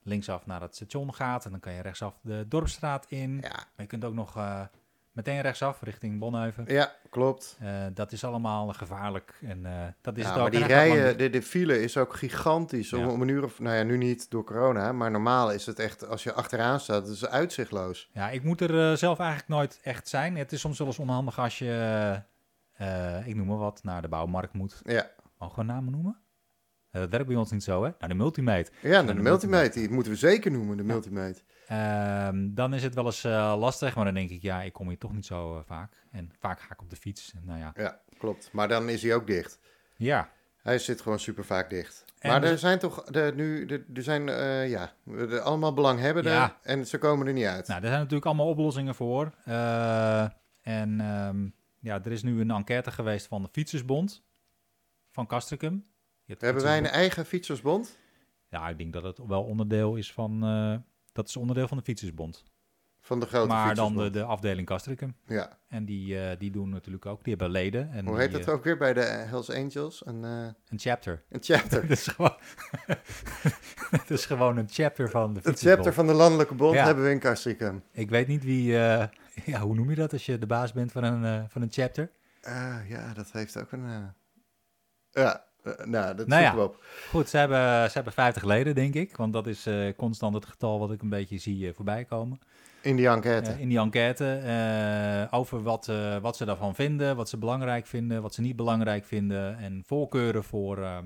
[0.02, 1.46] linksaf naar het station gaat.
[1.46, 3.36] En dan kan je rechtsaf de Dorpsstraat in.
[3.42, 4.34] Ja, Maar je kunt ook nog
[5.16, 6.64] meteen rechtsaf richting Bonheuven.
[6.68, 7.58] ja klopt.
[7.62, 9.34] Eh, dat is allemaal gevaarlijk.
[9.42, 12.94] En eh, dat is Ja, het maar die rijen, de, de file is ook gigantisch.
[12.94, 13.08] Om, Ja.
[13.08, 16.08] om een uur of, nou ja, nu niet door corona, maar normaal is het echt,
[16.08, 18.10] als je achteraan staat, het is uitzichtloos.
[18.14, 20.38] Ja, ik moet er eh, zelf eigenlijk nooit echt zijn.
[20.38, 22.22] Het is soms wel eens onhandig als je,
[23.26, 24.82] ik noem maar wat, naar de bouwmarkt moet.
[24.84, 26.18] Ja, Mogen we namen noemen?
[26.92, 27.90] Dat werkt bij ons niet zo, hè?
[28.00, 28.72] Nou, de Multimate.
[28.82, 31.42] ja de de Multimate, die moeten we zeker noemen, de Multimate.
[31.68, 34.88] Ehm, dan is het wel eens eh, lastig, maar dan denk ik, ja, ik kom
[34.88, 35.94] hier toch niet zo eh, vaak.
[36.12, 37.34] En vaak ga ik op de fiets.
[37.36, 37.72] En, nou ja.
[37.76, 38.50] Ja, klopt.
[38.52, 39.60] Maar dan is hij ook dicht.
[39.96, 40.30] Ja,
[40.62, 42.06] Hij zit gewoon super vaak dicht.
[42.20, 45.74] En maar dus- er zijn toch de, nu, de, er zijn eh, ja, de, allemaal
[45.74, 46.58] belanghebbenden Ja.
[46.62, 47.68] en ze komen er niet uit.
[47.68, 49.32] nou, daar zijn natuurlijk allemaal oplossingen voor.
[50.62, 51.48] En ehm,
[51.80, 54.24] ja, er is nu een enquête geweest van de Fietsersbond
[55.12, 55.86] van Castricum.
[56.26, 57.98] Hebben wij een eigen fietsersbond?
[58.50, 60.44] Ja, ik denk dat het wel onderdeel is van...
[61.16, 62.44] eh, dat is onderdeel van de Fietsersbond.
[63.02, 65.16] Van de grote maar dan de, de afdeling Castricum.
[65.26, 65.58] Ja.
[65.68, 67.92] En die, eh, die doen natuurlijk ook, die hebben leden.
[67.92, 70.06] En Hoe heet die, dat eh, ook weer bij de Hells Angels?
[70.06, 71.24] Een, eh, Een chapter.
[71.30, 71.82] een chapter.
[71.88, 72.36] Het is gewoon,
[74.08, 75.76] is gewoon een chapter van de Het fietsersbond.
[75.76, 76.86] chapter van de Landelijke Bond Ja.
[76.86, 77.84] hebben we in Castricum.
[77.92, 79.08] Ik weet niet wie, eh,
[79.54, 81.72] ja, hoe noem je dat als je de baas bent van een, eh, van een
[81.72, 82.12] chapter?
[82.88, 83.86] Ja, dat heeft ook een...
[83.86, 83.98] eh,
[85.12, 85.42] Ja, eh,
[85.84, 86.56] nou, dat Nou ja.
[86.56, 86.84] we op.
[87.10, 89.18] Goed, ze hebben, ze hebben 50 leden, denk ik.
[89.18, 92.40] Want dat is eh, constant het getal wat ik een beetje zie eh, voorbij komen.
[92.82, 93.52] In die enquête.
[93.52, 94.26] Eh, in die enquête.
[94.34, 98.56] eh, over wat, eh, wat ze daarvan vinden, wat ze belangrijk vinden, wat ze niet
[98.56, 99.58] belangrijk vinden.
[99.58, 100.98] En voorkeuren voor, eh,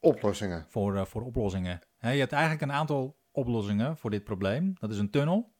[0.00, 0.64] Oplossingen.
[0.68, 1.80] voor, eh, voor oplossingen.
[1.98, 4.72] Je hebt eigenlijk een aantal oplossingen voor dit probleem.
[4.78, 5.52] Dat is een tunnel.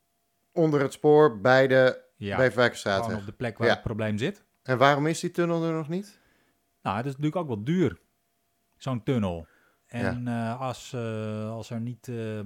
[0.53, 3.05] Onder het spoor bij de Ja, Beverwijkerstraat.
[3.05, 3.73] gewoon op de plek waar Ja.
[3.73, 4.45] het probleem zit.
[4.63, 6.19] En waarom is die tunnel er nog niet?
[6.83, 8.01] Nou, het is natuurlijk ook wel duur,
[8.83, 9.47] zo'n tunnel.
[9.87, 12.41] En eh, als, eh, als er niet, eh,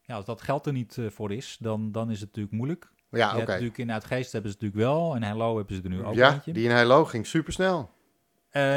[0.00, 2.90] ja, als dat geld er niet voor is, dan, dan is het natuurlijk moeilijk.
[3.10, 3.36] Ja, oké.
[3.36, 6.04] hebt natuurlijk in Uitgeest hebben ze het natuurlijk wel, en Hello hebben ze er nu
[6.04, 6.52] ook Ja, eentje.
[6.52, 7.90] die in Heilo ging supersnel.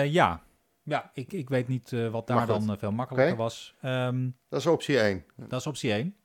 [0.06, 0.44] Ja,
[0.84, 3.76] ja ik, ik weet niet wat daar dan veel makkelijker was.
[3.82, 5.26] Ehm, Dat is optie 1.
[5.36, 6.16] dat is optie 1.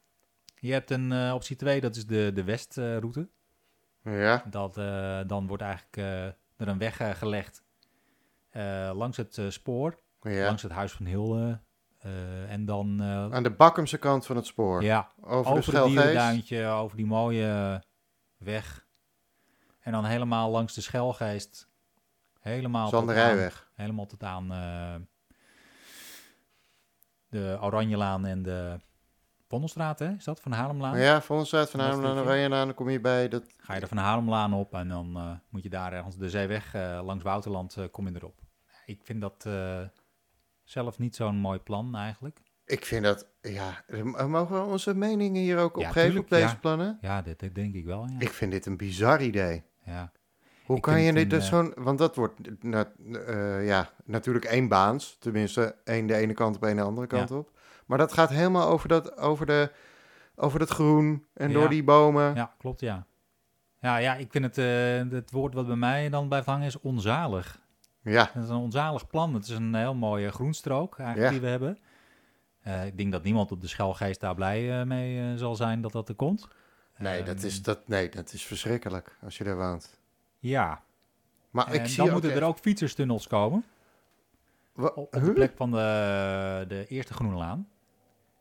[0.55, 3.29] Je hebt een optie 2, dat is de, de westroute.
[4.03, 4.75] Ja, Dat,
[5.29, 5.97] dan wordt eigenlijk
[6.57, 7.63] er een weg gelegd
[8.93, 10.45] langs het eh, spoor, ja.
[10.45, 11.61] langs het Huis van Hilde.
[11.99, 14.83] eh, en dan eh, Aan de Bakkumse kant van het spoor.
[14.83, 17.83] ja, Over, over de het dierenduintje, over die mooie
[18.39, 18.87] weg.
[19.81, 21.69] En dan helemaal langs de Schelgeest.
[22.41, 24.95] Helemaal tot aan, helemaal tot aan eh,
[27.29, 28.77] de Oranjelaan en de
[29.49, 30.15] Vondelstraat, hè?
[30.15, 30.99] Is dat van Haarlemlaan?
[30.99, 32.31] Ja, Vondelstraat van Dat Haarlem naar stukje.
[32.33, 33.45] Oranjelaan, dan kom je bij dat...
[33.57, 36.75] Ga je er van Haarlemlaan op en dan eh, moet je daar ergens de zeeweg
[36.75, 38.40] eh, langs Wouterland eh, kom je erop.
[38.91, 39.81] Ik vind dat eh,
[40.65, 42.41] zelf niet zo'n mooi plan eigenlijk.
[42.65, 46.25] Ik vind dat, ja, eh, mogen we onze meningen hier ook op Ja, geven tuurlijk,
[46.25, 46.55] op deze ja.
[46.61, 46.99] plannen?
[47.01, 48.07] Ja, dit, dit denk ik wel.
[48.09, 48.19] Ja.
[48.19, 49.63] Ik vind dit een bizar idee.
[49.85, 50.13] ja.
[50.65, 52.93] Hoe Ik kan je het dit dus eh, zo'n, want dat wordt na-
[53.27, 57.31] eh, ja, natuurlijk één baans, tenminste één de ene kant op, één de andere kant
[57.31, 57.59] op.
[57.87, 59.73] Maar dat gaat helemaal over dat, over de,
[60.35, 62.35] over dat groen en door die bomen.
[62.35, 63.07] Ja, klopt, ja.
[63.79, 66.81] Ja, ja ik vind het, eh, het woord wat bij mij dan blijft hangen is
[66.81, 67.61] onzalig.
[68.03, 69.35] Ja, Het is een onzalig plan.
[69.35, 71.31] Het is een heel mooie groenstrook eigenlijk Ja.
[71.33, 71.79] die we hebben.
[72.61, 75.81] Eh, ik denk dat niemand op de Schelgeest daar blij eh, mee eh, zal zijn
[75.81, 76.49] dat dat er komt.
[76.99, 79.99] nee, dat Ehm, is, dat, nee, dat is verschrikkelijk als je daar woont.
[80.39, 80.83] Ja,
[81.51, 83.65] Maar en ik zie dan moeten er ook fietserstunnels komen.
[84.77, 87.69] Op, op de plek van de, de Eerste Groene Laan.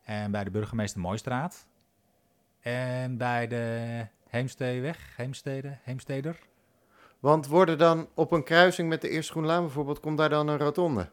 [0.02, 1.66] En bij de Burgemeester Mooistraat.
[2.60, 6.38] En bij de Heemsteeweg, Heemstede, Heemsteder.
[7.20, 10.58] Want worden dan op een kruising met de Eerste Groenlaan bijvoorbeeld, komt daar dan een
[10.58, 11.10] rotonde?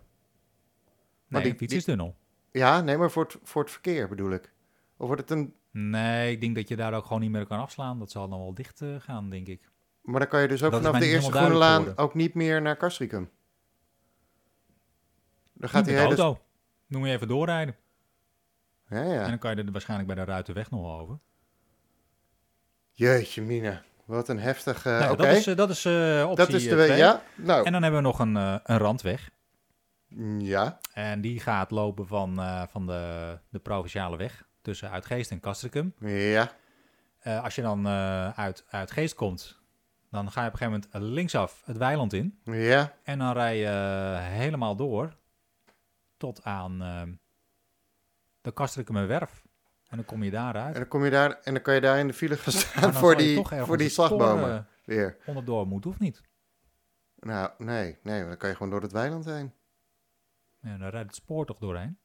[1.27, 2.15] Nee, die- fietserstunnel.
[2.51, 4.51] Ja, nee, maar voor het, voor het verkeer bedoel ik.
[4.97, 5.55] Of wordt het een...
[5.71, 7.99] Nee, ik denk dat je daar ook gewoon niet meer kan afslaan.
[7.99, 9.69] Dat zal dan wel dicht eh, gaan, denk ik.
[10.01, 12.13] Maar dan kan je dus ook Dat vanaf de Eerste helemaal Groene duidelijk Laan ook
[12.13, 13.29] niet meer naar Castricum.
[15.53, 16.15] Dan gaat met de hele...
[16.15, 16.41] auto.
[16.87, 17.75] Moet je even doorrijden.
[18.89, 19.27] Ja, En ja.
[19.27, 21.19] dan kan je er waarschijnlijk bij de Ruitenweg nog over.
[22.91, 24.85] Jeetje mina, wat een heftig...
[24.85, 26.75] eh, Nou, Dat is, eh, dat is eh, optie dat is de...
[26.75, 26.97] we- twee.
[26.97, 29.29] Ja, nou, En dan hebben we nog een, een randweg.
[30.07, 30.79] mm, ja.
[30.93, 32.35] En die gaat lopen van,
[32.69, 35.93] van de, de provinciale weg tussen Uitgeest en Castricum.
[35.99, 36.51] Ja,
[37.23, 37.87] als je dan
[38.35, 39.59] uit, uit Geest komt,
[40.11, 42.39] dan ga je op een gegeven moment linksaf het weiland in.
[42.43, 42.93] ja.
[43.03, 45.15] En dan rij je helemaal door
[46.17, 46.79] tot aan
[48.41, 49.45] de Castricumwerf.
[49.87, 50.73] En dan kom je daaruit.
[50.73, 51.39] En dan kom je daar...
[51.43, 53.93] En dan kan je daar in de file gaan staan voor die, voor die het
[53.95, 55.17] spoor, slagbomen eh, weer.
[55.25, 56.21] onderdoor moet, of niet?
[57.19, 59.53] Nou, nee, nee, dan kan je gewoon door het weiland heen.
[60.61, 61.97] Ja, dan rijdt het spoor toch doorheen?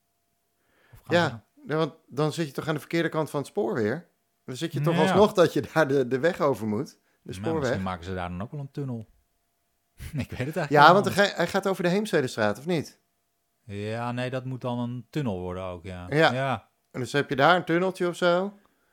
[1.08, 1.44] Ja.
[1.66, 4.08] we- want dan zit je toch aan de verkeerde kant van het spoor weer?
[4.44, 5.00] Dan zit je toch Ja.
[5.00, 6.98] alsnog dat je daar de, de weg over moet.
[7.22, 7.60] De spoorweg.
[7.60, 9.06] misschien maken ze daar dan ook wel een tunnel.
[9.96, 13.00] ik weet het eigenlijk Ja, want hij, gaat over de Heemstedestraat, of niet?
[13.64, 16.06] Ja, nee, dat moet dan een tunnel worden ook, ja.
[16.08, 16.32] Ja.
[16.32, 16.68] ja.
[16.92, 18.52] En dus heb je daar een tunneltje of zo.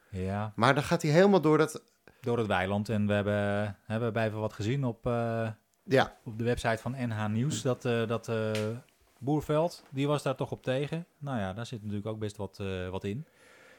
[0.10, 1.82] Ja, Maar dan gaat hij helemaal door dat...
[2.22, 2.90] door het weiland.
[2.90, 5.50] En we hebben, hebben bij even wat gezien op, eh,
[5.84, 7.62] Ja, op de website van NH Nieuws.
[7.62, 8.52] Dat, eh, dat eh,
[9.20, 11.06] Boerveld, die was daar toch op tegen.
[11.18, 13.26] Nou ja, daar zit natuurlijk ook best wat, wat in.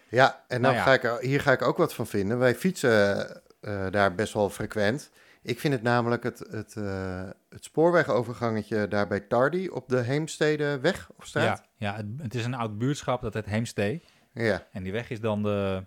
[0.09, 0.83] ja en dan Nou ja.
[0.83, 2.39] Ga ik, hier ga ik ook wat van vinden.
[2.39, 3.43] Wij fietsen
[3.91, 5.11] daar best wel frequent.
[5.43, 11.11] Ik vind het namelijk het, het, eh, het spoorwegovergangetje daar bij Tardy op de Heemstedeweg
[11.17, 11.63] of straat.
[11.77, 14.03] Ja, ja het, het is een oud buurtschap, dat heet Heemstee.
[14.33, 15.85] Ja, En die weg is dan de,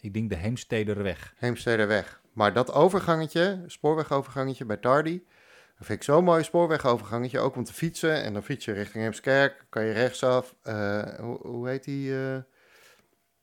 [0.00, 1.34] ik denk de Heemstederweg.
[1.36, 2.20] Heemstedeweg.
[2.32, 5.22] Maar dat overgangetje, spoorwegovergangetje bij Tardy,
[5.78, 8.22] dat vind ik zo'n mooi spoorwegovergangetje, ook om te fietsen.
[8.22, 10.54] En dan fiets je richting Heemskerk, kan je rechtsaf.
[10.62, 12.18] eh, hoe, hoe heet die?
[12.30, 12.36] eh,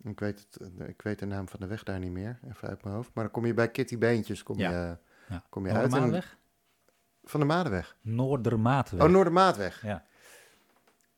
[0.03, 2.67] Ik weet, het, eh, ik weet de naam van de weg daar niet meer, even
[2.67, 3.09] uit mijn hoofd.
[3.13, 4.69] Maar dan kom je bij Kitty Beentjes kom Ja.
[4.71, 4.97] je,
[5.29, 5.43] Ja.
[5.49, 5.81] kom je uit.
[5.89, 6.37] Noordermaatweg?
[7.25, 7.95] van de Madenweg.
[8.01, 9.01] Noordermaatweg.
[9.03, 9.81] Oh, Noordermaatweg.
[9.81, 10.05] Ja.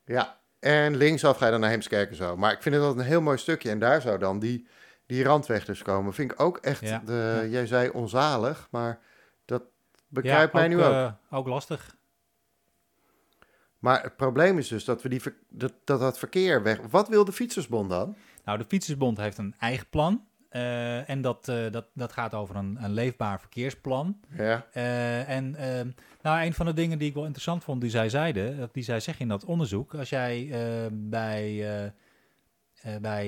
[0.04, 2.36] Ja, en linksaf ga je dan naar Heemskerk en zo.
[2.36, 3.70] Maar ik vind het altijd een heel mooi stukje.
[3.70, 4.66] En daar zou dan die,
[5.06, 6.12] die randweg dus komen.
[6.14, 7.44] Vind ik ook echt, Ja, de, ja.
[7.44, 8.98] jij zei onzalig, maar
[9.44, 9.62] dat
[10.08, 10.92] begrijpt ja, mij nu ook.
[10.92, 11.96] eh, ook lastig.
[13.78, 16.78] Maar het probleem is dus dat we die, dat, dat, dat verkeer weg...
[16.90, 18.16] Wat wil de Fietsersbond dan?
[18.46, 20.24] Nou, de Fietsersbond heeft een eigen plan.
[20.48, 24.20] eh, en dat, eh, dat, dat gaat over een, een leefbaar verkeersplan.
[24.36, 25.88] Ja, Eh, en ehm,
[26.22, 28.82] nou, een van de dingen die ik wel interessant vond, die zij zeiden, dat die
[28.82, 31.92] zij zeggen in dat onderzoek, als jij eh, bij,
[33.00, 33.26] bij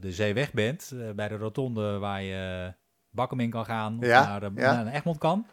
[0.00, 2.72] de Zeeweg bent, bij de rotonde waar je
[3.10, 4.82] Bakkum in kan gaan, of Ja, naar, de, ja.
[4.82, 5.46] naar Egmond kan,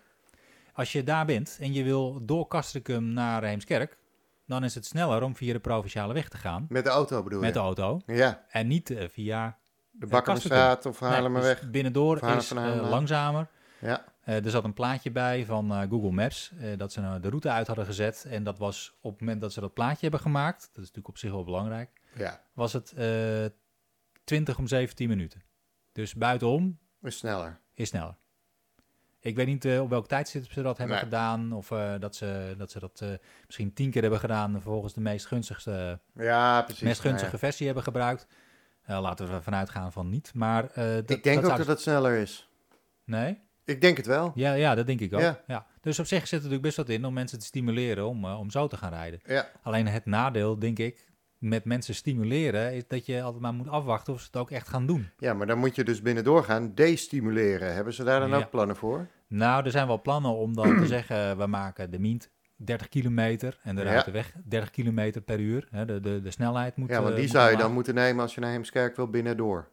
[0.73, 3.97] als je daar bent en je wil door Castricum naar Heemskerk,
[4.45, 7.39] dan is het sneller om via de provinciale weg te gaan met de auto bedoel
[7.39, 7.53] met je?
[7.53, 9.60] de auto Ja, en niet eh, via
[9.91, 11.60] de Bakkerstraat of Nee, Haarlemmerweg.
[11.60, 13.47] dus binnendoor is eh, langzamer.
[13.79, 17.19] Ja, Eh, er zat een plaatje bij van eh, Google Maps, eh, dat ze nou
[17.19, 18.25] de route uit hadden gezet.
[18.29, 21.08] En dat was op het moment dat ze dat plaatje hebben gemaakt, dat is natuurlijk
[21.08, 23.45] op zich wel belangrijk, ja, was het eh
[24.23, 25.43] 20 om 17 minuten.
[25.91, 27.60] Dus buitenom is sneller.
[27.73, 28.15] is sneller.
[29.23, 31.05] Ik weet niet eh, op welk tijdstip ze dat hebben Nee.
[31.05, 33.09] gedaan, of eh, dat ze dat, ze dat eh,
[33.45, 36.83] misschien tien keer hebben gedaan en vervolgens de meest gunstigste, Ja, precies.
[36.83, 38.27] meest gunstige Nou versie hebben gebruikt.
[38.86, 40.62] Laten we ervan uitgaan van niet, maar...
[40.75, 42.49] dat, Ik denk ook zou dat dus- het sneller is.
[43.05, 43.39] Nee?
[43.65, 44.31] Ik denk het wel.
[44.36, 45.19] Ja, ja, dat denk ik ook.
[45.19, 45.41] Ja.
[45.47, 45.65] Ja.
[45.81, 48.49] Dus op zich zit er natuurlijk best wat in om mensen te stimuleren om, om
[48.49, 49.19] zo te gaan rijden.
[49.25, 51.12] Ja, Alleen het nadeel, denk ik,
[51.43, 54.67] met mensen stimuleren, is dat je altijd maar moet afwachten of ze het ook echt
[54.69, 55.10] gaan doen.
[55.17, 57.73] ja, maar dan moet je dus binnendoor gaan destimuleren.
[57.73, 58.38] Hebben ze daar dan Ja.
[58.38, 59.08] ook plannen voor?
[59.27, 63.60] Nou, er zijn wel plannen om dan te zeggen, we maken de Mient 30 kilometer
[63.63, 63.88] en de Ja.
[63.89, 65.67] Ruitenweg 30 kilometer per uur.
[65.71, 68.21] Hè, de, de, de snelheid moet Ja, want eh, die zou je dan moeten nemen
[68.21, 69.71] als je naar Heemskerk wil binnendoor.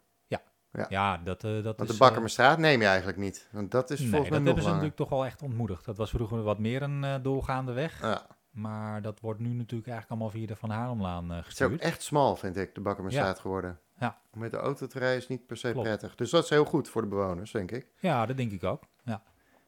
[0.89, 1.87] Ja, dat, eh, dat Want is...
[1.87, 3.49] de eh, Bakkermestraat neem je eigenlijk niet.
[3.53, 5.85] Want dat is nee, volgens dat mij nog hebben ze natuurlijk toch wel echt ontmoedigd.
[5.85, 8.01] Dat was vroeger wat meer een doorgaande weg.
[8.03, 8.27] Ja.
[8.51, 11.69] Maar dat wordt nu natuurlijk eigenlijk allemaal via de Van Haarlemlaan eh Het is ook
[11.71, 11.81] gestuurd.
[11.81, 13.79] echt smal, vind ik, de Bakkermestraat geworden.
[13.99, 14.21] Ja.
[14.31, 15.87] Om met de auto te rijden is niet per se Klopt.
[15.87, 16.15] prettig.
[16.15, 17.87] Dus dat is heel goed voor de bewoners, denk ik.
[17.99, 18.83] Ja, dat denk ik ook.
[19.05, 19.23] Ja.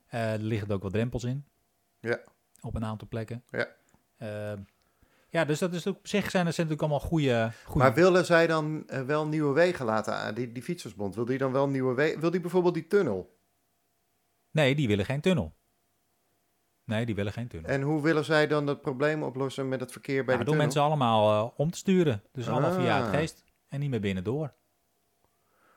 [0.06, 1.44] Eh, er liggen ook wat drempels in.
[2.00, 2.18] Ja.
[2.60, 3.44] Op een aantal plekken.
[3.50, 3.66] Ja.
[4.16, 4.58] Eh,
[5.28, 7.52] ja, dus dat is ook, op zich zijn dat zijn natuurlijk allemaal goede...
[7.64, 10.34] goede Maar willen zij dan wel nieuwe wegen laten aan?
[10.34, 12.20] Die, die fietsersbond, wil die dan wel nieuwe wegen?
[12.20, 13.36] Wil die bijvoorbeeld die tunnel?
[14.50, 15.54] Nee, die willen geen tunnel.
[16.84, 17.70] Nee, die willen geen tunnel.
[17.70, 20.44] En hoe willen zij dan dat probleem oplossen met het verkeer bij Nou, de door
[20.54, 20.62] tunnel?
[20.64, 22.22] mensen allemaal eh, om te sturen.
[22.32, 23.04] Dus allemaal via Ah.
[23.06, 23.44] het geest.
[23.68, 24.52] En niet meer binnendoor.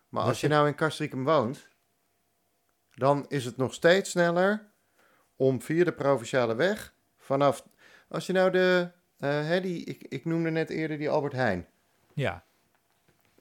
[0.10, 1.68] Maar als je nou in Castricum woont,
[2.94, 4.72] dan is het nog steeds sneller
[5.36, 7.66] om via de provinciale weg vanaf...
[8.08, 8.92] Als je nou de...
[9.18, 11.68] eh, hè, die, ik, ik noemde net eerder die Albert Heijn.
[12.14, 12.44] Ja,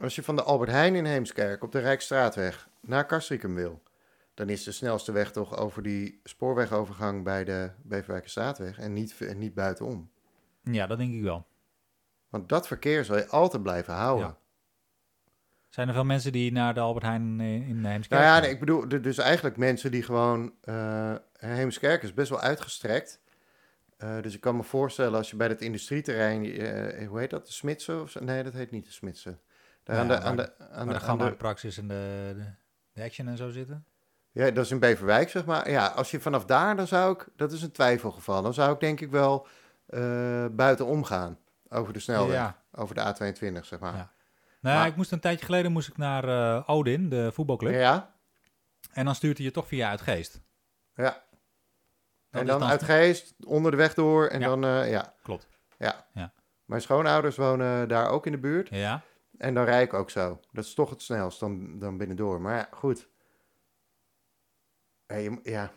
[0.00, 3.83] Als je van de Albert Heijn in Heemskerk op de Rijksstraatweg naar Castricum wil,
[4.35, 9.38] dan is de snelste weg toch over die spoorwegovergang bij de Beverwijkerstraatweg en niet, en
[9.38, 10.11] niet buitenom.
[10.62, 11.47] ja, dat denk ik wel.
[12.29, 14.27] Want dat verkeer zal je altijd blijven houden.
[14.27, 14.38] Ja.
[15.68, 18.51] Zijn er veel mensen die naar de Albert Heijn in, in Heemskerk Nou ja, nee,
[18.51, 20.55] ik bedoel, dus eigenlijk mensen die gewoon...
[20.61, 23.20] eh Heemskerk is best wel uitgestrekt.
[23.97, 26.44] Eh, dus ik kan me voorstellen als je bij dat industrieterrein...
[26.44, 27.47] eh, hoe heet dat?
[27.47, 28.03] De Smitsen?
[28.03, 28.20] Of?
[28.20, 29.40] Nee, dat heet niet de Smitsen.
[29.83, 30.37] Daar Ja, aan de, aan
[30.88, 32.35] de, aan de, praxis en de,
[32.92, 33.85] de action en zo zitten?
[34.35, 35.70] Ja, dat is in Beverwijk, zeg maar.
[35.70, 37.29] Ja, als je vanaf daar, dan zou ik...
[37.37, 38.42] Dat is een twijfelgeval.
[38.42, 39.47] Dan zou ik denk ik wel
[39.87, 41.38] eh buiten omgaan.
[41.68, 42.35] Over de snelweg.
[42.37, 42.62] Ja.
[42.73, 43.94] Over de A22, zeg maar.
[43.94, 44.12] Ja.
[44.61, 47.75] Nou, Maar- ik moest een tijdje geleden moest ik naar eh, Odin, de voetbalclub.
[47.75, 48.14] Ja,
[48.92, 50.40] En dan stuurt hij je toch via Uitgeest.
[50.94, 51.23] ja.
[52.31, 54.27] Dat en dan uit Geest, onder de weg door.
[54.27, 54.47] En Ja.
[54.47, 55.14] dan, eh, ja.
[55.23, 55.49] Klopt.
[55.79, 56.07] Ja.
[56.14, 56.33] Ja.
[56.64, 58.68] Mijn schoonouders wonen daar ook in de buurt.
[58.68, 59.03] Ja,
[59.38, 60.40] En dan rijd ik ook zo.
[60.53, 62.40] Dat is toch het snelst dan, dan binnendoor.
[62.40, 63.09] Maar ja, goed.
[65.14, 65.72] Je ja.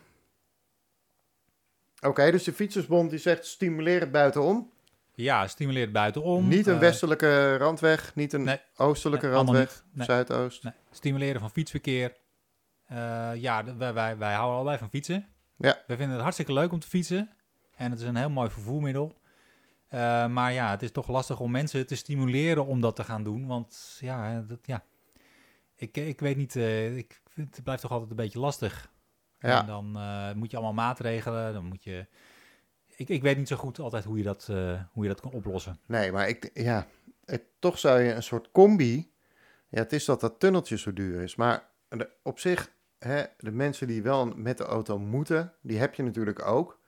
[2.00, 4.70] Oké, dus de Fietsersbond die zegt stimuleer het buitenom.
[5.14, 6.48] ja stimuleert buitenom.
[6.48, 8.60] niet een eh, westelijke randweg, niet een nee.
[8.76, 9.84] oostelijke Nee, randweg.
[9.92, 10.06] Nee.
[10.06, 10.62] zuidoost.
[10.62, 12.16] nee, stimuleren van fietsverkeer.
[12.84, 15.26] Eh, ja, wij, wij, wij houden allebei van fietsen.
[15.56, 15.82] Ja.
[15.86, 17.30] We vinden het hartstikke leuk om te fietsen.
[17.76, 19.20] En het is een heel mooi vervoermiddel.
[19.88, 23.22] Eh, maar ja, het is toch lastig om mensen te stimuleren om dat te gaan
[23.22, 23.46] doen.
[23.46, 24.84] Want ja, dat, ja.
[25.74, 28.90] Ik, ik weet niet, ik vind, het blijft toch altijd een beetje lastig.
[29.40, 29.60] Ja.
[29.60, 31.52] En dan eh, moet je allemaal maatregelen.
[31.52, 32.06] Dan moet je.
[32.96, 35.32] Ik, ik weet niet zo goed altijd hoe je dat, eh, hoe je dat kan
[35.32, 35.78] oplossen.
[35.86, 36.86] Nee, maar ik, ja,
[37.24, 39.12] het, toch zou je een soort combi.
[39.68, 41.36] Ja, het is dat dat tunneltje zo duur is.
[41.36, 45.94] Maar de- op zich, hè, de mensen die wel met de auto moeten, die heb
[45.94, 46.80] je natuurlijk ook.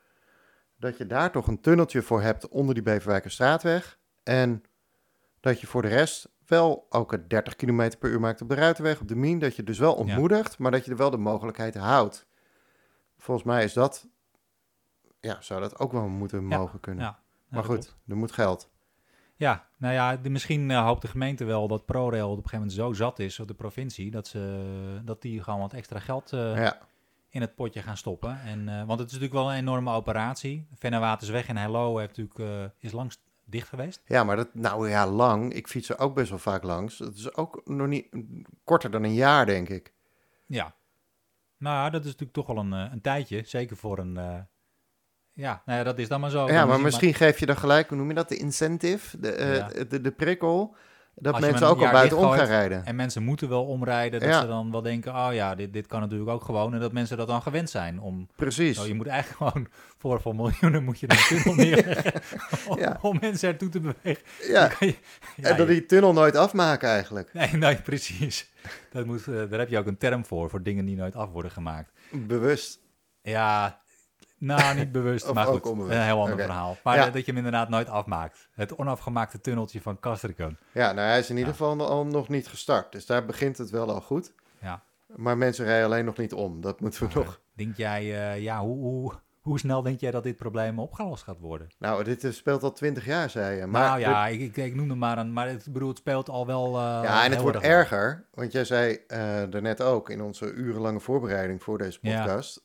[0.76, 3.98] Dat je daar toch een tunneltje voor hebt onder die Beverwijkerstraatweg.
[4.22, 4.62] En
[5.40, 8.54] dat je voor de rest wel ook het 30 km per uur maakt op de
[8.54, 11.16] ruitenweg, op de min, dat je dus wel ontmoedigt, maar dat je er wel de
[11.16, 12.26] mogelijkheid houdt.
[13.20, 14.06] Volgens mij is dat,
[15.20, 17.04] ja, zou dat ook wel moeten mogen kunnen.
[17.04, 17.96] Ja, maar dat goed, klopt.
[18.09, 18.70] er moet geld.
[19.37, 22.59] Ja, nou ja, de, misschien eh, hoopt de gemeente wel dat ProRail op een gegeven
[22.59, 26.33] moment zo zat is, of de provincie, dat, ze, dat die gewoon wat extra geld
[26.33, 26.78] eh, Ja,
[27.28, 28.40] in het potje gaan stoppen.
[28.40, 30.66] En, eh, want het is natuurlijk wel een enorme operatie.
[30.74, 34.02] Vennewatersweg in Hello heeft natuurlijk, is langs dicht geweest.
[34.04, 35.52] ja, maar dat, nou ja, lang.
[35.52, 36.98] Ik fiets er ook best wel vaak langs.
[36.98, 38.09] Het is ook nog niet
[38.64, 39.92] korter dan een jaar, denk ik.
[40.46, 40.74] Ja.
[41.61, 43.42] Nou dat is natuurlijk toch wel een, eh, een tijdje.
[43.44, 44.16] Zeker voor een...
[44.16, 44.38] eh,
[45.33, 46.46] ja, nou ja, dat is dan maar zo.
[46.49, 49.57] Ja, maar misschien geef je dan gelijk, hoe noem je dat, de incentive, de, eh,
[49.57, 49.68] Ja.
[49.85, 50.77] de, de prikkel,
[51.14, 52.85] dat Als mensen ook al jaar buitenom gaan rijden.
[52.85, 54.20] En mensen moeten wel omrijden.
[54.20, 54.40] Dat Ja.
[54.40, 56.75] ze dan wel denken, oh ja, dit, dit kan natuurlijk ook gewoon.
[56.75, 58.29] En dat mensen dat dan gewend zijn om...
[58.37, 58.85] Precies.
[58.85, 59.68] Je moet eigenlijk gewoon
[59.99, 62.12] voor, voor miljoenen moet je een tunnel neerleggen
[62.68, 62.99] om, Ja.
[63.03, 64.25] om mensen ertoe te bewegen.
[64.49, 64.94] ja, je-
[65.37, 67.33] en dat je- die tunnel nooit afmaken eigenlijk.
[67.40, 68.51] Nee, nee, precies.
[68.92, 71.31] Dat moet, eh, daar heb je ook een term voor, voor dingen die nooit af
[71.31, 71.92] worden gemaakt.
[72.12, 72.81] Bewust.
[73.23, 73.81] Ja,
[74.40, 75.96] nou, niet bewust, Of maar ook goed, onbewust.
[75.96, 76.76] een heel ander verhaal.
[76.85, 77.07] Maar Ja.
[77.07, 78.48] eh, dat je hem inderdaad nooit afmaakt.
[78.53, 80.59] Het onafgemaakte tunneltje van Castricum.
[80.72, 81.59] Ja, nou hij is in ieder Ja.
[81.59, 82.92] geval al nog niet gestart.
[82.92, 84.33] Dus daar begint het wel al goed.
[84.61, 84.83] Ja.
[85.16, 86.61] Maar mensen rijden alleen nog niet om.
[86.61, 87.40] Dat moeten we nog.
[87.55, 88.00] Denk jij,
[88.33, 91.68] eh, ja, hoe, hoe, hoe snel denk jij dat dit probleem opgelost gaat worden?
[91.79, 93.66] Nou, dit eh, speelt al twintig jaar, zei je.
[93.66, 96.29] Maar nou ja, ik, ik, ik noem er maar een, maar het, bedoel, het speelt
[96.29, 96.66] al wel.
[96.76, 97.68] eh, Ja, en het wordt lang.
[97.68, 98.98] erger, want jij zei uh,
[99.50, 102.16] daarnet ook in onze urenlange voorbereiding voor deze Ja.
[102.24, 102.62] podcast,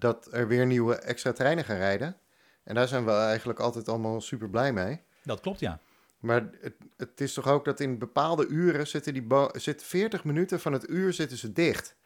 [0.00, 2.16] dat er weer nieuwe extra treinen gaan rijden.
[2.64, 5.00] En daar zijn we eigenlijk altijd allemaal super blij mee.
[5.22, 5.78] Dat klopt, ja.
[6.18, 10.60] Maar het, het is toch ook dat in bepaalde uren zitten die zit 40 minuten
[10.60, 11.96] van het uur zitten ze dicht.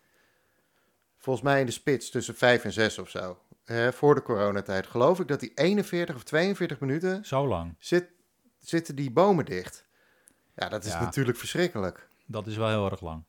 [1.24, 3.38] Volgens mij in de spits tussen 5 en 6 of zo.
[3.92, 7.74] Voor de coronatijd geloof ik dat die 41 of 42 minuten Zo lang.
[7.78, 8.06] zit,
[8.58, 9.84] zitten die bomen dicht.
[10.54, 11.00] Ja, dat is Ja.
[11.00, 12.08] natuurlijk verschrikkelijk.
[12.26, 13.22] Dat is wel heel erg lang.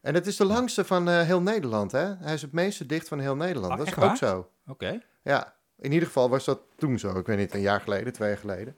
[0.00, 2.16] En het is de langste van eh, heel Nederland, hè?
[2.16, 3.72] Hij is het meeste dicht van heel Nederland.
[3.72, 4.50] Ah, dat is ook zo.
[4.66, 5.00] Oké.
[5.22, 7.18] Ja, in ieder geval was dat toen zo.
[7.18, 8.76] Ik weet niet, een jaar geleden, twee jaar geleden.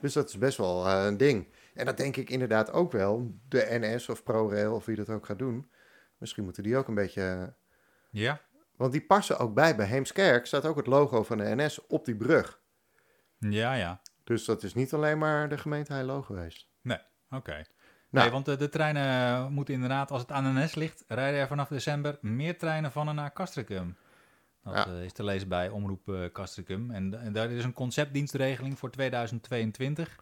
[0.00, 1.46] Dus dat is best wel eh, een ding.
[1.74, 3.34] En dat denk ik inderdaad ook wel.
[3.48, 5.70] De NS of ProRail of wie dat ook gaat doen.
[6.18, 7.54] Misschien moeten die ook een beetje...
[8.12, 8.40] eh, Ja.
[8.76, 9.76] Want die passen ook bij.
[9.76, 12.60] Bij Heemskerk staat ook het logo van de NS op die brug.
[13.38, 14.00] Ja, ja.
[14.24, 16.66] Dus dat is niet alleen maar de gemeente Heilo geweest.
[17.30, 17.52] Oké.
[18.10, 18.24] Nou.
[18.24, 21.46] Nee, want de, de treinen moeten inderdaad, als het aan de NS ligt, rijden er
[21.46, 23.96] vanaf december meer treinen van en naar Castricum.
[24.62, 24.86] Dat Ja.
[24.86, 26.90] eh, is te lezen bij Omroep eh Castricum.
[26.90, 30.18] En, en daar is een conceptdienstregeling voor 2022.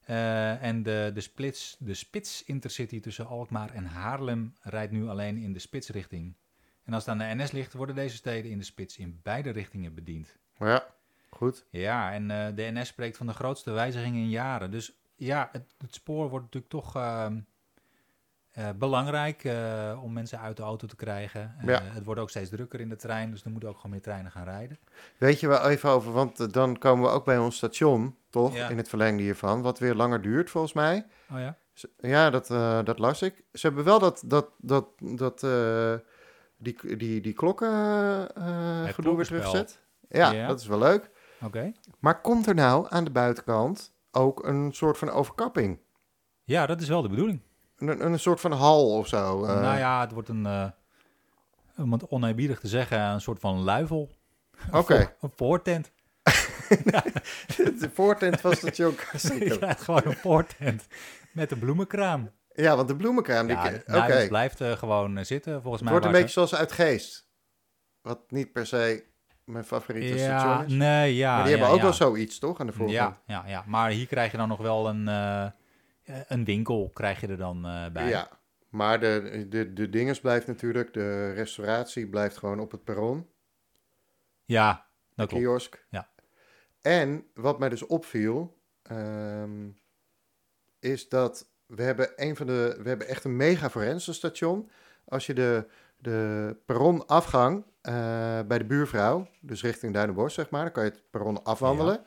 [0.00, 5.36] Eh, en de, de, splits, de spits intercity tussen Alkmaar en Haarlem rijdt nu alleen
[5.36, 6.36] in de spitsrichting.
[6.84, 9.50] En als het aan de NS ligt, worden deze steden in de spits in beide
[9.50, 10.36] richtingen bediend.
[10.58, 10.86] Ja,
[11.30, 11.64] goed.
[11.70, 14.70] Ja, en eh, de NS spreekt van de grootste wijzigingen in jaren.
[14.70, 17.40] Dus ja, het, het spoor wordt natuurlijk toch ehm,
[18.50, 21.54] eh, belangrijk eh, om mensen uit de auto te krijgen.
[21.62, 21.82] Ja.
[21.82, 24.30] Het wordt ook steeds drukker in de trein, dus er moeten ook gewoon meer treinen
[24.30, 24.78] gaan rijden.
[25.18, 28.54] Weet je wel even over, want dan komen we ook bij ons station, toch?
[28.54, 28.68] Ja.
[28.68, 29.62] In het verlengde hiervan.
[29.62, 31.06] Wat weer langer duurt, volgens mij.
[31.30, 31.56] Oh ja?
[31.98, 32.46] Ja, dat,
[32.86, 33.44] dat las ik.
[33.52, 35.42] Ze hebben wel dat, dat, dat, dat
[36.56, 37.70] die, die, die klokken
[38.34, 39.80] eh gedoe weer teruggezet.
[40.08, 40.46] Ja, Ja.
[40.46, 41.10] dat is wel leuk.
[41.42, 41.72] Oké.
[41.98, 45.78] Maar komt er nou aan de buitenkant ook een soort van overkapping?
[46.44, 47.40] Ja, dat is wel de bedoeling.
[47.76, 49.44] Een, een soort van hal of zo?
[49.44, 49.60] eh.
[49.60, 50.68] nou ja, het wordt een, eh,
[51.76, 54.10] om het oneerbiedig te zeggen, een soort van luifel.
[54.72, 55.90] Oké, Een voortent.
[57.56, 59.56] de voortent van station Je Kastrikum.
[59.58, 60.86] krijgt gewoon een voortent
[61.32, 62.30] met een bloemenkraam.
[62.54, 63.46] Ja, want de bloemenkraam...
[63.46, 65.92] die Ja, nou, blijft eh, gewoon eh, zitten, volgens het mij.
[65.92, 67.28] wordt een beetje zoals uit Geest.
[68.00, 69.04] Wat niet per se
[69.44, 70.72] mijn favoriete ja, station is.
[70.72, 71.34] nee, ja.
[71.34, 72.60] maar die ja, hebben ook wel zoiets, toch?
[72.60, 73.16] Aan de voorkant.
[73.26, 75.50] Ja, ja, maar hier krijg je dan nog wel een, eh,
[76.26, 77.62] een winkel krijg je er dan
[77.92, 78.08] bij.
[78.08, 78.28] Ja,
[78.68, 83.28] maar de, de, de dinges blijft natuurlijk, de restauratie blijft gewoon op het perron,
[84.44, 85.44] Ja, dat klopt.
[85.44, 85.86] kiosk.
[85.90, 86.08] Ja.
[86.80, 89.68] En wat mij dus opviel, ehm,
[90.78, 94.70] is dat we hebben een van de, we hebben echt een mega forensenstation.
[95.08, 97.94] Als je de, de perronafgang eh,
[98.46, 102.00] bij de buurvrouw, dus richting Duinenbos zeg maar, dan kan je het perron afwandelen.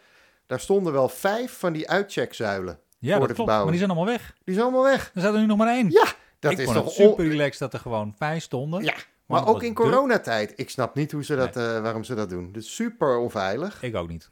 [0.45, 2.79] Daar stonden wel vijf van die uitcheckzuilen.
[2.99, 3.49] Ja, voor dat de klopt.
[3.49, 4.35] Maar die zijn allemaal weg.
[4.43, 5.11] Die zijn allemaal weg.
[5.13, 5.89] Er staat er nu nog maar één.
[5.89, 6.05] Ja,
[6.39, 8.83] dat ik is toch super relaxed dat er gewoon vijf stonden.
[8.83, 8.93] Ja,
[9.25, 10.53] Maar ook in coronatijd.
[10.55, 12.51] Ik snap niet hoe ze dat, eh, waarom ze dat doen.
[12.51, 13.83] Dus super onveilig.
[13.83, 14.29] Ik ook niet.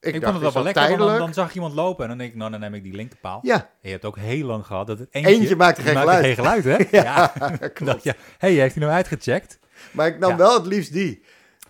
[0.00, 2.30] Ik, Ik, dacht, vond het wel lekker, want dan, zag iemand lopen en dan denk
[2.30, 3.38] ik, nou dan neem ik die linkerpaal.
[3.42, 5.30] Ja, En je hebt ook heel lang gehad dat het eentje...
[5.32, 6.24] eentje maakte geen geluid.
[6.24, 6.76] geen geluid, hè?
[7.02, 7.32] ja.
[7.38, 8.04] Dan klopt.
[8.04, 9.58] hé, hey, heeft hij nou uitgecheckt?
[9.90, 10.36] Maar ik nam Ja.
[10.36, 11.22] wel het liefst die.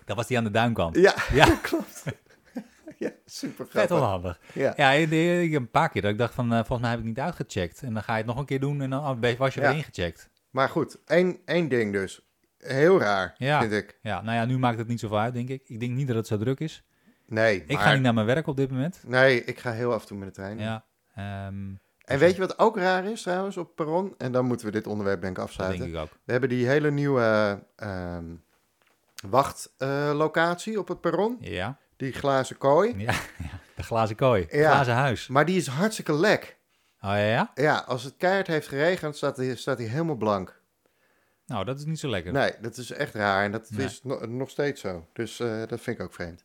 [0.05, 0.95] Dat was die aan de duinkant.
[1.07, 1.45] Ja, Ja.
[1.61, 2.03] klopt.
[2.97, 3.97] ja, super Vet grappig.
[3.97, 4.39] onhandig.
[4.53, 4.73] Ja.
[4.75, 7.19] Ja, ik, een paar keer dat ik dacht van, eh, volgens mij heb ik niet
[7.19, 7.81] uitgecheckt.
[7.81, 9.67] En dan ga je het nog een keer doen en dan oh, was je Ja.
[9.67, 10.29] weer ingecheckt.
[10.49, 12.21] Maar goed, één, één ding dus.
[12.57, 13.59] Heel raar, Ja.
[13.59, 13.99] vind ik.
[14.01, 15.61] Ja, nou ja, nu maakt het niet zoveel uit, denk ik.
[15.65, 16.83] Ik denk niet dat het zo druk is.
[17.29, 18.99] Nee, Ik maar- ga niet naar mijn werk op dit moment.
[19.07, 20.59] Nee, ik ga heel af en toe met de trein.
[20.59, 20.83] Ja,
[21.15, 21.55] ehm,
[22.05, 24.13] En weet je wat ook raar is trouwens op perron?
[24.17, 25.79] En dan moeten we dit onderwerp denk ik dat afsluiten.
[25.79, 26.09] denk ik ook.
[26.23, 28.25] We hebben die hele nieuwe ehm
[29.77, 31.37] wachtlocatie op het perron.
[31.39, 32.93] Ja, Die glazen kooi.
[32.97, 33.59] ja, ja.
[33.75, 34.71] de glazen kooi, Ja.
[34.73, 35.27] glazen huis.
[35.27, 36.57] Maar die is hartstikke lek.
[37.01, 37.51] Oh ja, ja?
[37.55, 40.57] Ja, als het keihard heeft geregend, staat hij staat die helemaal blank.
[41.45, 42.31] Nou, dat is niet zo lekker.
[42.31, 43.43] Nee, dat is echt raar.
[43.43, 43.85] En dat Nee.
[43.85, 45.07] is no- nog steeds zo.
[45.13, 46.43] Dus eh, dat vind ik ook vreemd.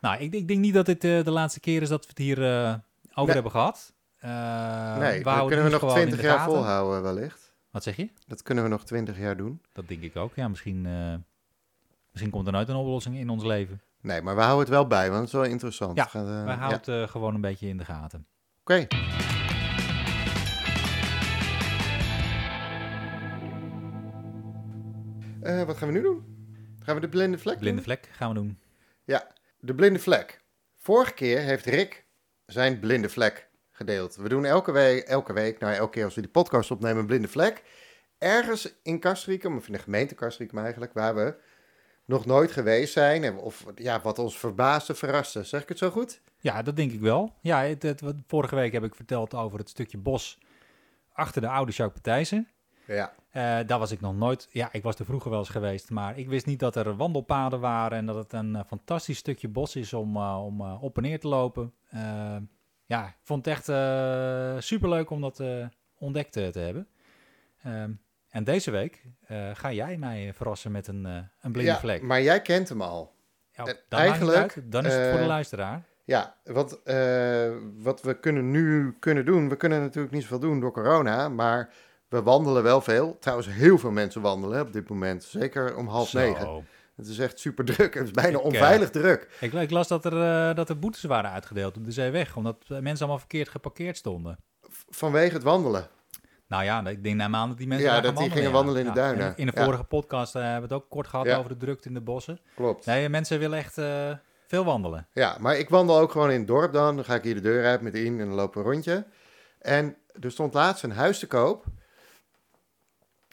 [0.00, 2.18] Nou, ik, ik denk niet dat dit eh, de laatste keer is dat we het
[2.18, 2.74] hier eh,
[3.10, 3.32] over Nee.
[3.34, 3.92] hebben gehad.
[4.18, 6.52] Eh, nee, we dat kunnen we nog gewoon in 20 de jaar gaten.
[6.54, 7.54] volhouden wellicht.
[7.70, 8.08] Wat zeg je?
[8.26, 9.62] Dat kunnen we nog 20 jaar doen.
[9.72, 10.32] Dat denk ik ook.
[10.34, 10.82] Ja, misschien,
[12.10, 13.80] misschien komt er nooit een oplossing in ons leven.
[14.00, 15.96] Nee, maar we houden het wel bij, want het is wel interessant.
[15.96, 16.54] Ja, gaat, ja.
[16.56, 18.26] houden het gewoon een beetje in de gaten.
[18.60, 18.86] Oké.
[25.66, 26.24] Wat gaan we nu doen?
[26.82, 27.84] Gaan we de blinde vlek Blinde doen?
[27.84, 28.58] vlek gaan we doen.
[29.60, 30.40] De blinde vlek.
[30.76, 32.04] Vorige keer heeft Rick
[32.46, 34.16] zijn blinde vlek gedeeld.
[34.16, 37.06] We doen elke week, elke week, nou elke keer als we die podcast opnemen, een
[37.06, 37.62] blinde vlek.
[38.18, 41.34] Ergens in Castricum, of in de gemeente Castricum eigenlijk, waar we
[42.04, 43.38] nog nooit geweest zijn.
[43.38, 45.44] Of ja, wat ons verbaasde, verraste.
[45.44, 46.20] Zeg ik het zo goed?
[46.38, 47.34] Ja, dat denk ik wel.
[47.40, 50.38] Ja, het, vorige week heb ik verteld over het stukje bos
[51.12, 52.48] achter de oude Jacques Patijzen.
[52.86, 53.12] Ja.
[53.30, 54.48] Eh, daar was ik nog nooit.
[54.50, 57.60] Ja, ik was er vroeger wel eens geweest, maar ik wist niet dat er wandelpaden
[57.60, 61.02] waren en dat het een eh, fantastisch stukje bos is om, eh, om op en
[61.02, 61.72] neer te lopen.
[62.86, 65.42] Ja, ik vond het echt super superleuk om dat
[65.98, 66.88] ontdekt te hebben.
[67.62, 67.90] Ehm,
[68.28, 69.02] en deze week
[69.52, 72.02] ga jij mij verrassen met een, een blinde ja, vlek.
[72.02, 73.14] maar jij kent hem al.
[73.52, 74.72] Ja, niet eigenlijk, uit.
[74.72, 75.82] Dan is het voor de luisteraar.
[76.04, 76.80] Ja, wat,
[77.76, 81.72] wat we kunnen nu kunnen doen, we kunnen natuurlijk niet zoveel doen door corona, maar
[82.10, 83.16] we wandelen wel veel.
[83.20, 86.18] Trouwens, heel veel mensen wandelen op dit moment, zeker om half Zo.
[86.18, 86.66] negen.
[86.96, 89.28] Het is echt super druk, het is bijna Ik, eh, onveilig druk.
[89.40, 92.56] Ik, ik las dat er, eh, dat er boetes waren uitgedeeld op de zeeweg, omdat
[92.68, 94.38] mensen allemaal verkeerd geparkeerd stonden.
[94.88, 95.86] Vanwege het wandelen.
[96.46, 98.86] Nou ja, ik denk naar aan dat die mensen Ja, dat die gingen wandelen, in
[98.92, 99.04] de ja.
[99.06, 99.32] duinen.
[99.36, 99.64] In de Ja.
[99.64, 101.36] vorige podcast eh, hebben we het ook kort gehad Ja.
[101.36, 102.40] over de drukte in de bossen.
[102.54, 102.86] Klopt.
[102.86, 103.74] Nee, mensen willen echt
[104.46, 105.06] veel wandelen.
[105.12, 106.94] Ja, maar ik wandel ook gewoon in het dorp dan.
[106.96, 109.06] Dan ga ik hier de deur uit met in en dan we een rondje.
[109.58, 111.64] En er stond laatst een huis te koop.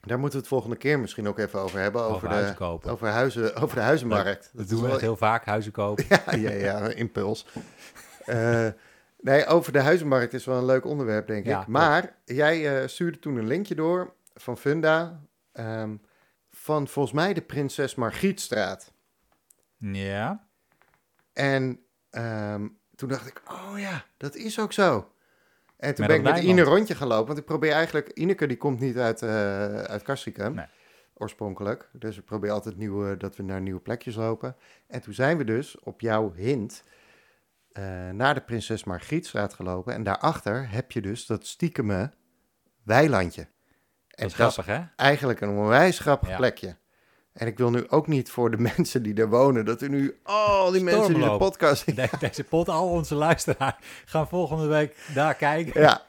[0.07, 2.01] Daar moeten we het volgende keer misschien ook even over hebben.
[2.01, 2.91] Over, Over de, huizen kopen.
[2.91, 4.49] Over, huizen, over de huizenmarkt.
[4.53, 6.05] Dat doen we wel- heel vaak, huizen kopen.
[6.09, 7.47] Ja, ja, ja, impuls.
[8.25, 8.67] Eh,
[9.19, 11.67] nee, over de huizenmarkt is wel een leuk onderwerp, denk Ja, ik.
[11.67, 15.21] Maar jij eh, stuurde toen een linkje door van Funda.
[15.51, 15.95] ehm,
[16.49, 18.91] van volgens mij de Prinses Margrietstraat.
[19.77, 20.47] Ja,
[21.33, 21.79] En
[22.09, 25.11] ehm, toen dacht ik, oh ja, dat is ook zo.
[25.78, 27.28] En toen ben ik met Ine rondje gaan lopen.
[27.28, 28.09] Want ik probeer eigenlijk...
[28.09, 30.53] Ineke die komt niet uit, eh uit Castricum.
[30.53, 30.65] Nee.
[31.13, 31.89] Oorspronkelijk.
[31.93, 34.55] Dus ik probeer altijd nieuwe, dat we naar nieuwe plekjes lopen.
[34.88, 36.84] En toen zijn we dus op jouw hint...
[37.71, 39.93] eh, naar de Prinses Margrietstraat gelopen.
[39.93, 42.11] En daarachter heb je dus dat stiekeme
[42.84, 43.41] weilandje.
[43.41, 43.49] En
[44.07, 44.84] dat is grappig hè?
[44.95, 46.36] eigenlijk een onwijs grappig Ja.
[46.38, 46.75] plekje.
[47.38, 49.65] En ik wil nu ook niet voor de mensen die er wonen...
[49.65, 51.95] dat er nu al die mensen die de podcast...
[51.95, 53.75] De- deze pot, al onze luisteraars
[54.05, 55.81] gaan volgende week daar kijken.
[55.81, 56.05] Ja.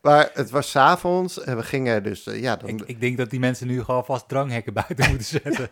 [0.00, 3.30] Maar het was s'avonds en we gingen dus, eh, ja, dan, Ik, ik denk dat
[3.30, 5.68] die mensen nu gewoon vast dranghekken buiten moeten zetten.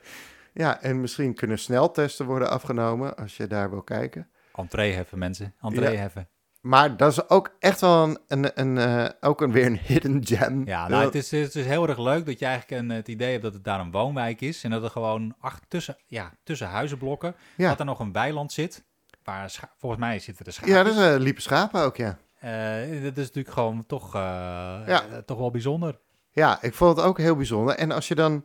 [0.52, 4.28] ja, en misschien kunnen sneltesten worden afgenomen als je daar wil kijken.
[4.54, 5.98] Entree heffen mensen, entree Ja.
[6.00, 6.28] heffen.
[6.60, 10.26] Maar dat is ook echt wel een, een, een, eh, ook een, weer een hidden
[10.26, 10.66] gem.
[10.66, 13.30] Ja, nou, het, is, het is heel erg leuk dat je eigenlijk een, het idee
[13.30, 14.64] hebt dat het daar een woonwijk is.
[14.64, 17.68] En dat er gewoon achter, tussen, ja, tussen huizenblokken, Ja.
[17.68, 18.84] dat er nog een weiland zit.
[19.24, 20.72] Waar scha- volgens mij zitten er schapen.
[20.74, 22.18] Ja, dat is, eh, liepen schapen ook, ja.
[22.38, 25.02] Eh, dat is natuurlijk gewoon toch, Ja.
[25.26, 25.98] toch wel bijzonder.
[26.30, 27.74] Ja, ik vond het ook heel bijzonder.
[27.74, 28.44] En als je dan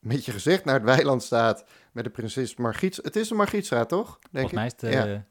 [0.00, 2.96] met je gezicht naar het weiland staat met de prinses Margriet...
[3.02, 4.18] Het is een Margrietstraat, toch?
[4.30, 5.06] Denk Volgens mij is het...
[5.08, 5.24] Ja.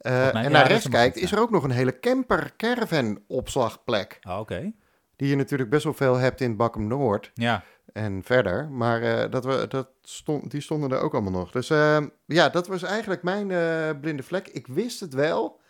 [0.00, 4.18] Eh, en naar rechts kijkt, is er ook nog een hele camper-caravan opslagplek.
[4.28, 4.72] oh, Oké,
[5.16, 7.30] Die je natuurlijk best wel veel hebt in Bakkum Noord.
[7.34, 7.64] ja.
[7.92, 8.70] en verder.
[8.70, 11.50] Maar eh, dat we, dat stond, die stonden er ook allemaal nog.
[11.50, 13.46] Dus eh, ja, dat was eigenlijk mijn
[14.00, 14.48] blinde vlek.
[14.48, 15.60] Ik wist het wel,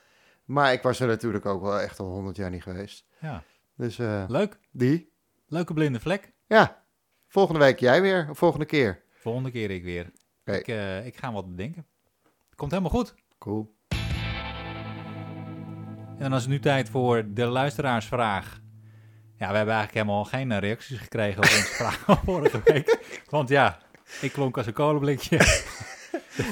[0.45, 3.05] maar ik was er natuurlijk ook wel echt al honderd jaar niet geweest.
[3.19, 3.43] ja.
[3.77, 3.97] Dus
[4.29, 4.59] Leuk.
[4.71, 5.13] die.
[5.47, 6.33] Leuke blinde vlek.
[6.47, 6.83] Ja,
[7.29, 9.03] volgende week jij weer, of volgende keer.
[9.13, 10.13] Volgende keer ik weer.
[10.47, 10.57] Oké.
[10.57, 10.67] Ik,
[11.07, 11.87] ik ga wat bedenken.
[12.55, 13.15] Komt helemaal goed.
[13.39, 13.75] Cool.
[16.21, 18.61] En dan is het nu tijd voor de luisteraarsvraag.
[19.37, 22.99] Ja, we hebben eigenlijk helemaal geen eh, reacties gekregen op onze vraag van vorige week.
[23.29, 23.79] Want ja,
[24.21, 25.39] ik klonk als een kolenblikje.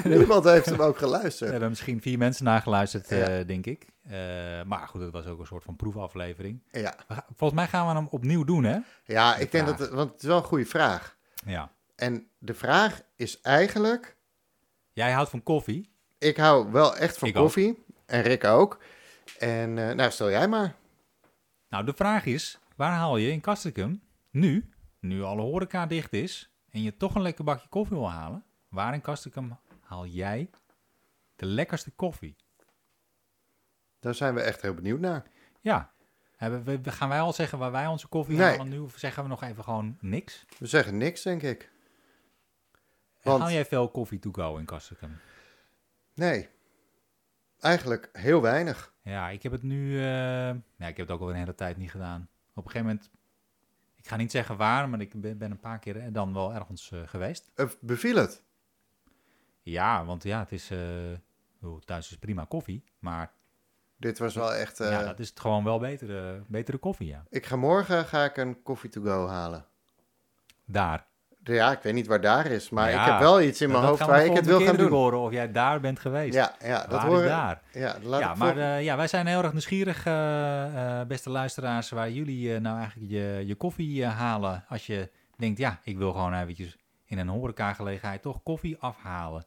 [0.03, 1.51] Niemand heeft hem ook Er geluisterd.
[1.51, 3.15] hebben misschien vier mensen nageluisterd, Ja.
[3.17, 3.85] eh, denk ik.
[4.03, 4.17] Eh,
[4.65, 6.63] maar goed, het was ook een soort van proefaflevering.
[6.71, 6.95] Ja,
[7.35, 8.77] Volgens mij gaan we hem opnieuw doen, hè?
[9.05, 11.17] ja De ik denk dat, het- want het is wel een goede vraag.
[11.45, 11.71] Ja.
[11.95, 14.15] En de vraag is eigenlijk,
[14.93, 15.89] Jij houdt van koffie.
[16.17, 17.41] ik hou wel echt van Ik ook.
[17.43, 17.83] koffie.
[18.05, 18.77] En Rick ook.
[19.39, 20.75] En eh, nou, stel jij maar.
[21.69, 24.69] Nou, de vraag is, waar haal je in Castricum nu,
[24.99, 28.93] nu alle horeca dicht is, en je toch een lekker bakje koffie wil halen, waar
[28.93, 30.49] in Castricum haal jij
[31.35, 32.35] de lekkerste koffie?
[33.99, 35.23] Daar zijn we echt heel benieuwd naar.
[35.61, 35.91] Ja.
[36.35, 38.49] Hebben we, gaan wij al zeggen waar wij onze koffie Nee.
[38.49, 40.45] halen nu, of zeggen we nog even gewoon niks?
[40.57, 41.71] We zeggen niks, denk ik.
[43.21, 45.19] En Want- Haal jij veel koffie to go in Castricum?
[46.13, 46.49] Nee,
[47.59, 48.93] eigenlijk heel weinig.
[49.01, 50.03] Ja, ik heb het nu, eh,
[50.75, 52.29] ja, ik heb het ook al een hele tijd niet gedaan.
[52.53, 53.09] Op een gegeven moment,
[53.95, 56.53] ik ga niet zeggen waar, maar ik ben, ben een paar keer eh, dan wel
[56.53, 57.51] ergens eh, geweest.
[57.55, 58.43] Eh, beviel het?
[59.61, 60.71] Ja, want ja, het is,
[61.61, 63.31] oh, thuis is prima koffie, maar
[63.97, 64.77] Dit was wel echt...
[64.77, 67.23] ja, dat is het gewoon wel betere, betere koffie, ja.
[67.29, 69.65] Ik ga morgen ga ik een coffee to go halen.
[70.65, 71.07] Daar.
[71.43, 73.83] Ja, ik weet niet waar daar is, maar Ja, ik heb wel iets in mijn
[73.83, 74.89] hoofd waar ik het wil gaan doen.
[74.91, 76.33] horen of jij daar bent geweest.
[76.33, 77.61] Ja, ja, dat hoor daar?
[77.71, 81.89] Ja, laat ja, maar eh, ja, wij zijn heel erg nieuwsgierig, eh, eh, beste luisteraars,
[81.89, 84.65] waar jullie nou eigenlijk je, je koffie halen.
[84.69, 89.45] Als je denkt, ja, ik wil gewoon eventjes in een horecagelegenheid toch koffie afhalen.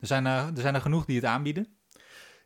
[0.00, 1.66] Er zijn, eh, er zijn er genoeg die het aanbieden.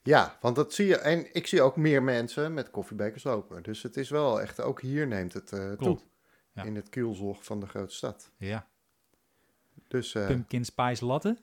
[0.02, 0.98] ja, want dat zie je.
[0.98, 3.62] En ik zie ook meer mensen met koffiebekers lopen.
[3.62, 5.76] Dus het is wel echt, ook hier neemt het toe.
[5.76, 6.06] Klopt.
[6.52, 6.62] Ja.
[6.62, 8.30] In het kielzog van de grote stad.
[8.36, 8.66] Ja,
[9.88, 11.36] Dus eh, pumpkin spice latte.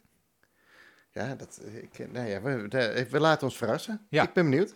[1.11, 4.05] ja, dat, ik, nou ja we, de- we laten ons verrassen.
[4.09, 4.23] Ja.
[4.23, 4.75] Ik ben benieuwd.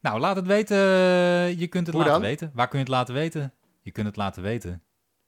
[0.00, 0.76] Nou, laat het weten.
[0.76, 2.30] Eh, Je kunt het Hoe laten dan?
[2.30, 2.50] weten.
[2.54, 3.52] Waar kun je het laten weten?
[3.80, 4.82] Je kunt het laten weten.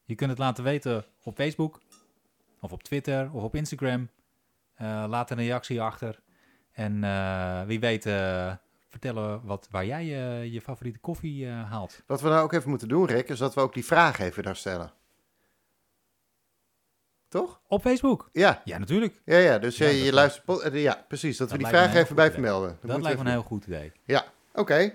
[0.05, 1.81] Je kunt het laten weten op Facebook,
[2.61, 4.09] of op Twitter, of op Instagram.
[4.75, 6.21] Eh, laat een reactie achter.
[6.73, 7.01] En
[7.67, 8.05] wie weet,
[8.99, 12.03] vertellen wat, waar jij eh, je favoriete koffie eh, haalt.
[12.07, 14.43] Wat we nou ook even moeten doen, Rick, is dat we ook die vraag even
[14.43, 14.93] daar stellen.
[17.29, 17.61] Toch?
[17.67, 18.29] Op Facebook.
[18.33, 19.21] Ja, Ja, natuurlijk.
[19.25, 19.59] ja, ja.
[19.59, 20.61] Dus Ja, je, je luistert...
[20.61, 21.37] eh, Ja, precies.
[21.37, 22.79] Dat, Dat we die vraag even bij vermelden.
[22.83, 23.93] Dat, lijkt me een heel goed idee.
[24.05, 24.93] Ja, oké.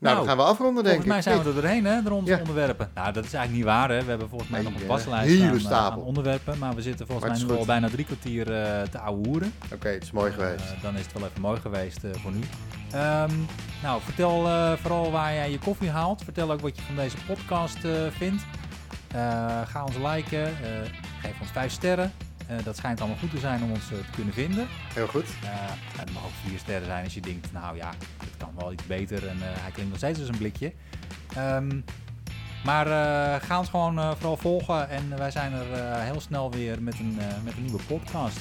[0.00, 1.22] Nou, dan gaan we afronden, denk volgens mij ik.
[1.22, 1.94] zijn we er doorheen, hè,
[2.24, 2.38] Ja.
[2.38, 2.90] onderwerpen.
[2.94, 4.02] Nou, dat is eigenlijk niet waar, hè.
[4.02, 6.00] We hebben volgens mij Nee, nog een waslijst aan, eh, stapel.
[6.00, 6.58] aan onderwerpen.
[6.58, 7.66] Maar we zitten volgens mij nu al goed.
[7.66, 9.52] bijna drie kwartier eh, te ouwe hoeren.
[9.72, 10.64] Oké, het is mooi geweest.
[10.64, 12.40] Eh, dan is het wel even mooi geweest voor nu.
[12.90, 13.30] Ehm,
[13.82, 16.22] nou, vertel vooral waar jij je koffie haalt.
[16.24, 17.78] Vertel ook wat je van deze podcast
[18.10, 18.42] vindt.
[19.66, 20.52] Ga ons liken.
[21.22, 22.12] geef ons vijf sterren.
[22.64, 24.66] Dat schijnt allemaal goed te zijn om ons te kunnen vinden.
[24.94, 25.24] Heel goed.
[25.42, 25.48] Eh,
[25.98, 27.90] het mag ook vier sterren zijn als je denkt, nou ja,
[28.54, 30.72] kan wel iets beter en eh, hij klinkt nog steeds als een blikje.
[31.36, 31.80] Ehm,
[32.64, 36.82] maar eh, ga ons gewoon eh, vooral volgen en wij zijn er heel snel weer
[36.82, 38.38] met een, met een nieuwe podcast.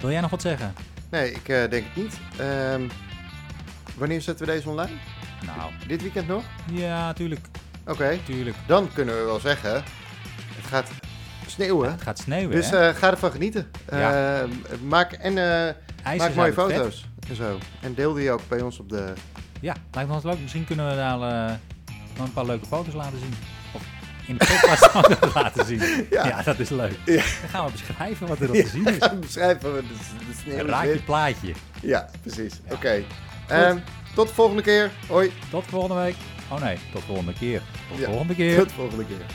[0.00, 0.74] Wil jij nog wat zeggen?
[1.10, 2.18] Nee, ik denk het niet.
[2.38, 2.82] Ehm,
[3.96, 4.96] wanneer zetten we deze online?
[5.46, 6.44] Nou, Dit weekend nog?
[6.72, 7.46] ja, tuurlijk,
[7.86, 8.56] Oké, tuurlijk.
[8.66, 10.90] dan kunnen we wel zeggen, het gaat
[11.46, 11.90] sneeuwen.
[11.90, 13.70] Het gaat sneeuwen, Dus eh, ga ervan genieten.
[13.90, 14.40] Ja.
[14.42, 14.48] Eh,
[14.82, 15.38] maak en
[16.02, 17.04] IJzers maak mooie vet.
[17.28, 17.58] En zo.
[17.80, 19.12] En deel die ook bij ons op de...
[19.60, 20.40] Ja, lijkt me ons leuk.
[20.40, 21.54] Misschien kunnen we daar eh,
[22.16, 23.34] nog een paar leuke foto's laten zien.
[23.72, 23.82] Of
[24.26, 24.94] in de podcast
[25.34, 26.06] laten zien.
[26.10, 26.26] Ja.
[26.26, 26.42] Ja.
[26.42, 26.98] dat is leuk.
[27.04, 27.14] Ja.
[27.14, 28.96] Dan gaan we beschrijven wat er op te zien is.
[28.98, 31.04] Ga beschrijven wat de, de sneeuw is raakje wit.
[31.04, 31.52] plaatje.
[31.82, 32.60] Ja, precies.
[32.68, 32.74] Ja.
[32.74, 33.02] Oké.
[33.48, 33.78] Ehm,
[34.14, 34.90] tot de volgende keer.
[35.08, 35.32] Hoi.
[35.50, 36.14] Tot volgende week.
[36.50, 37.62] Oh nee, tot volgende keer.
[37.90, 38.56] Tot Ja, volgende keer.
[38.58, 39.26] Tot de volgende keer.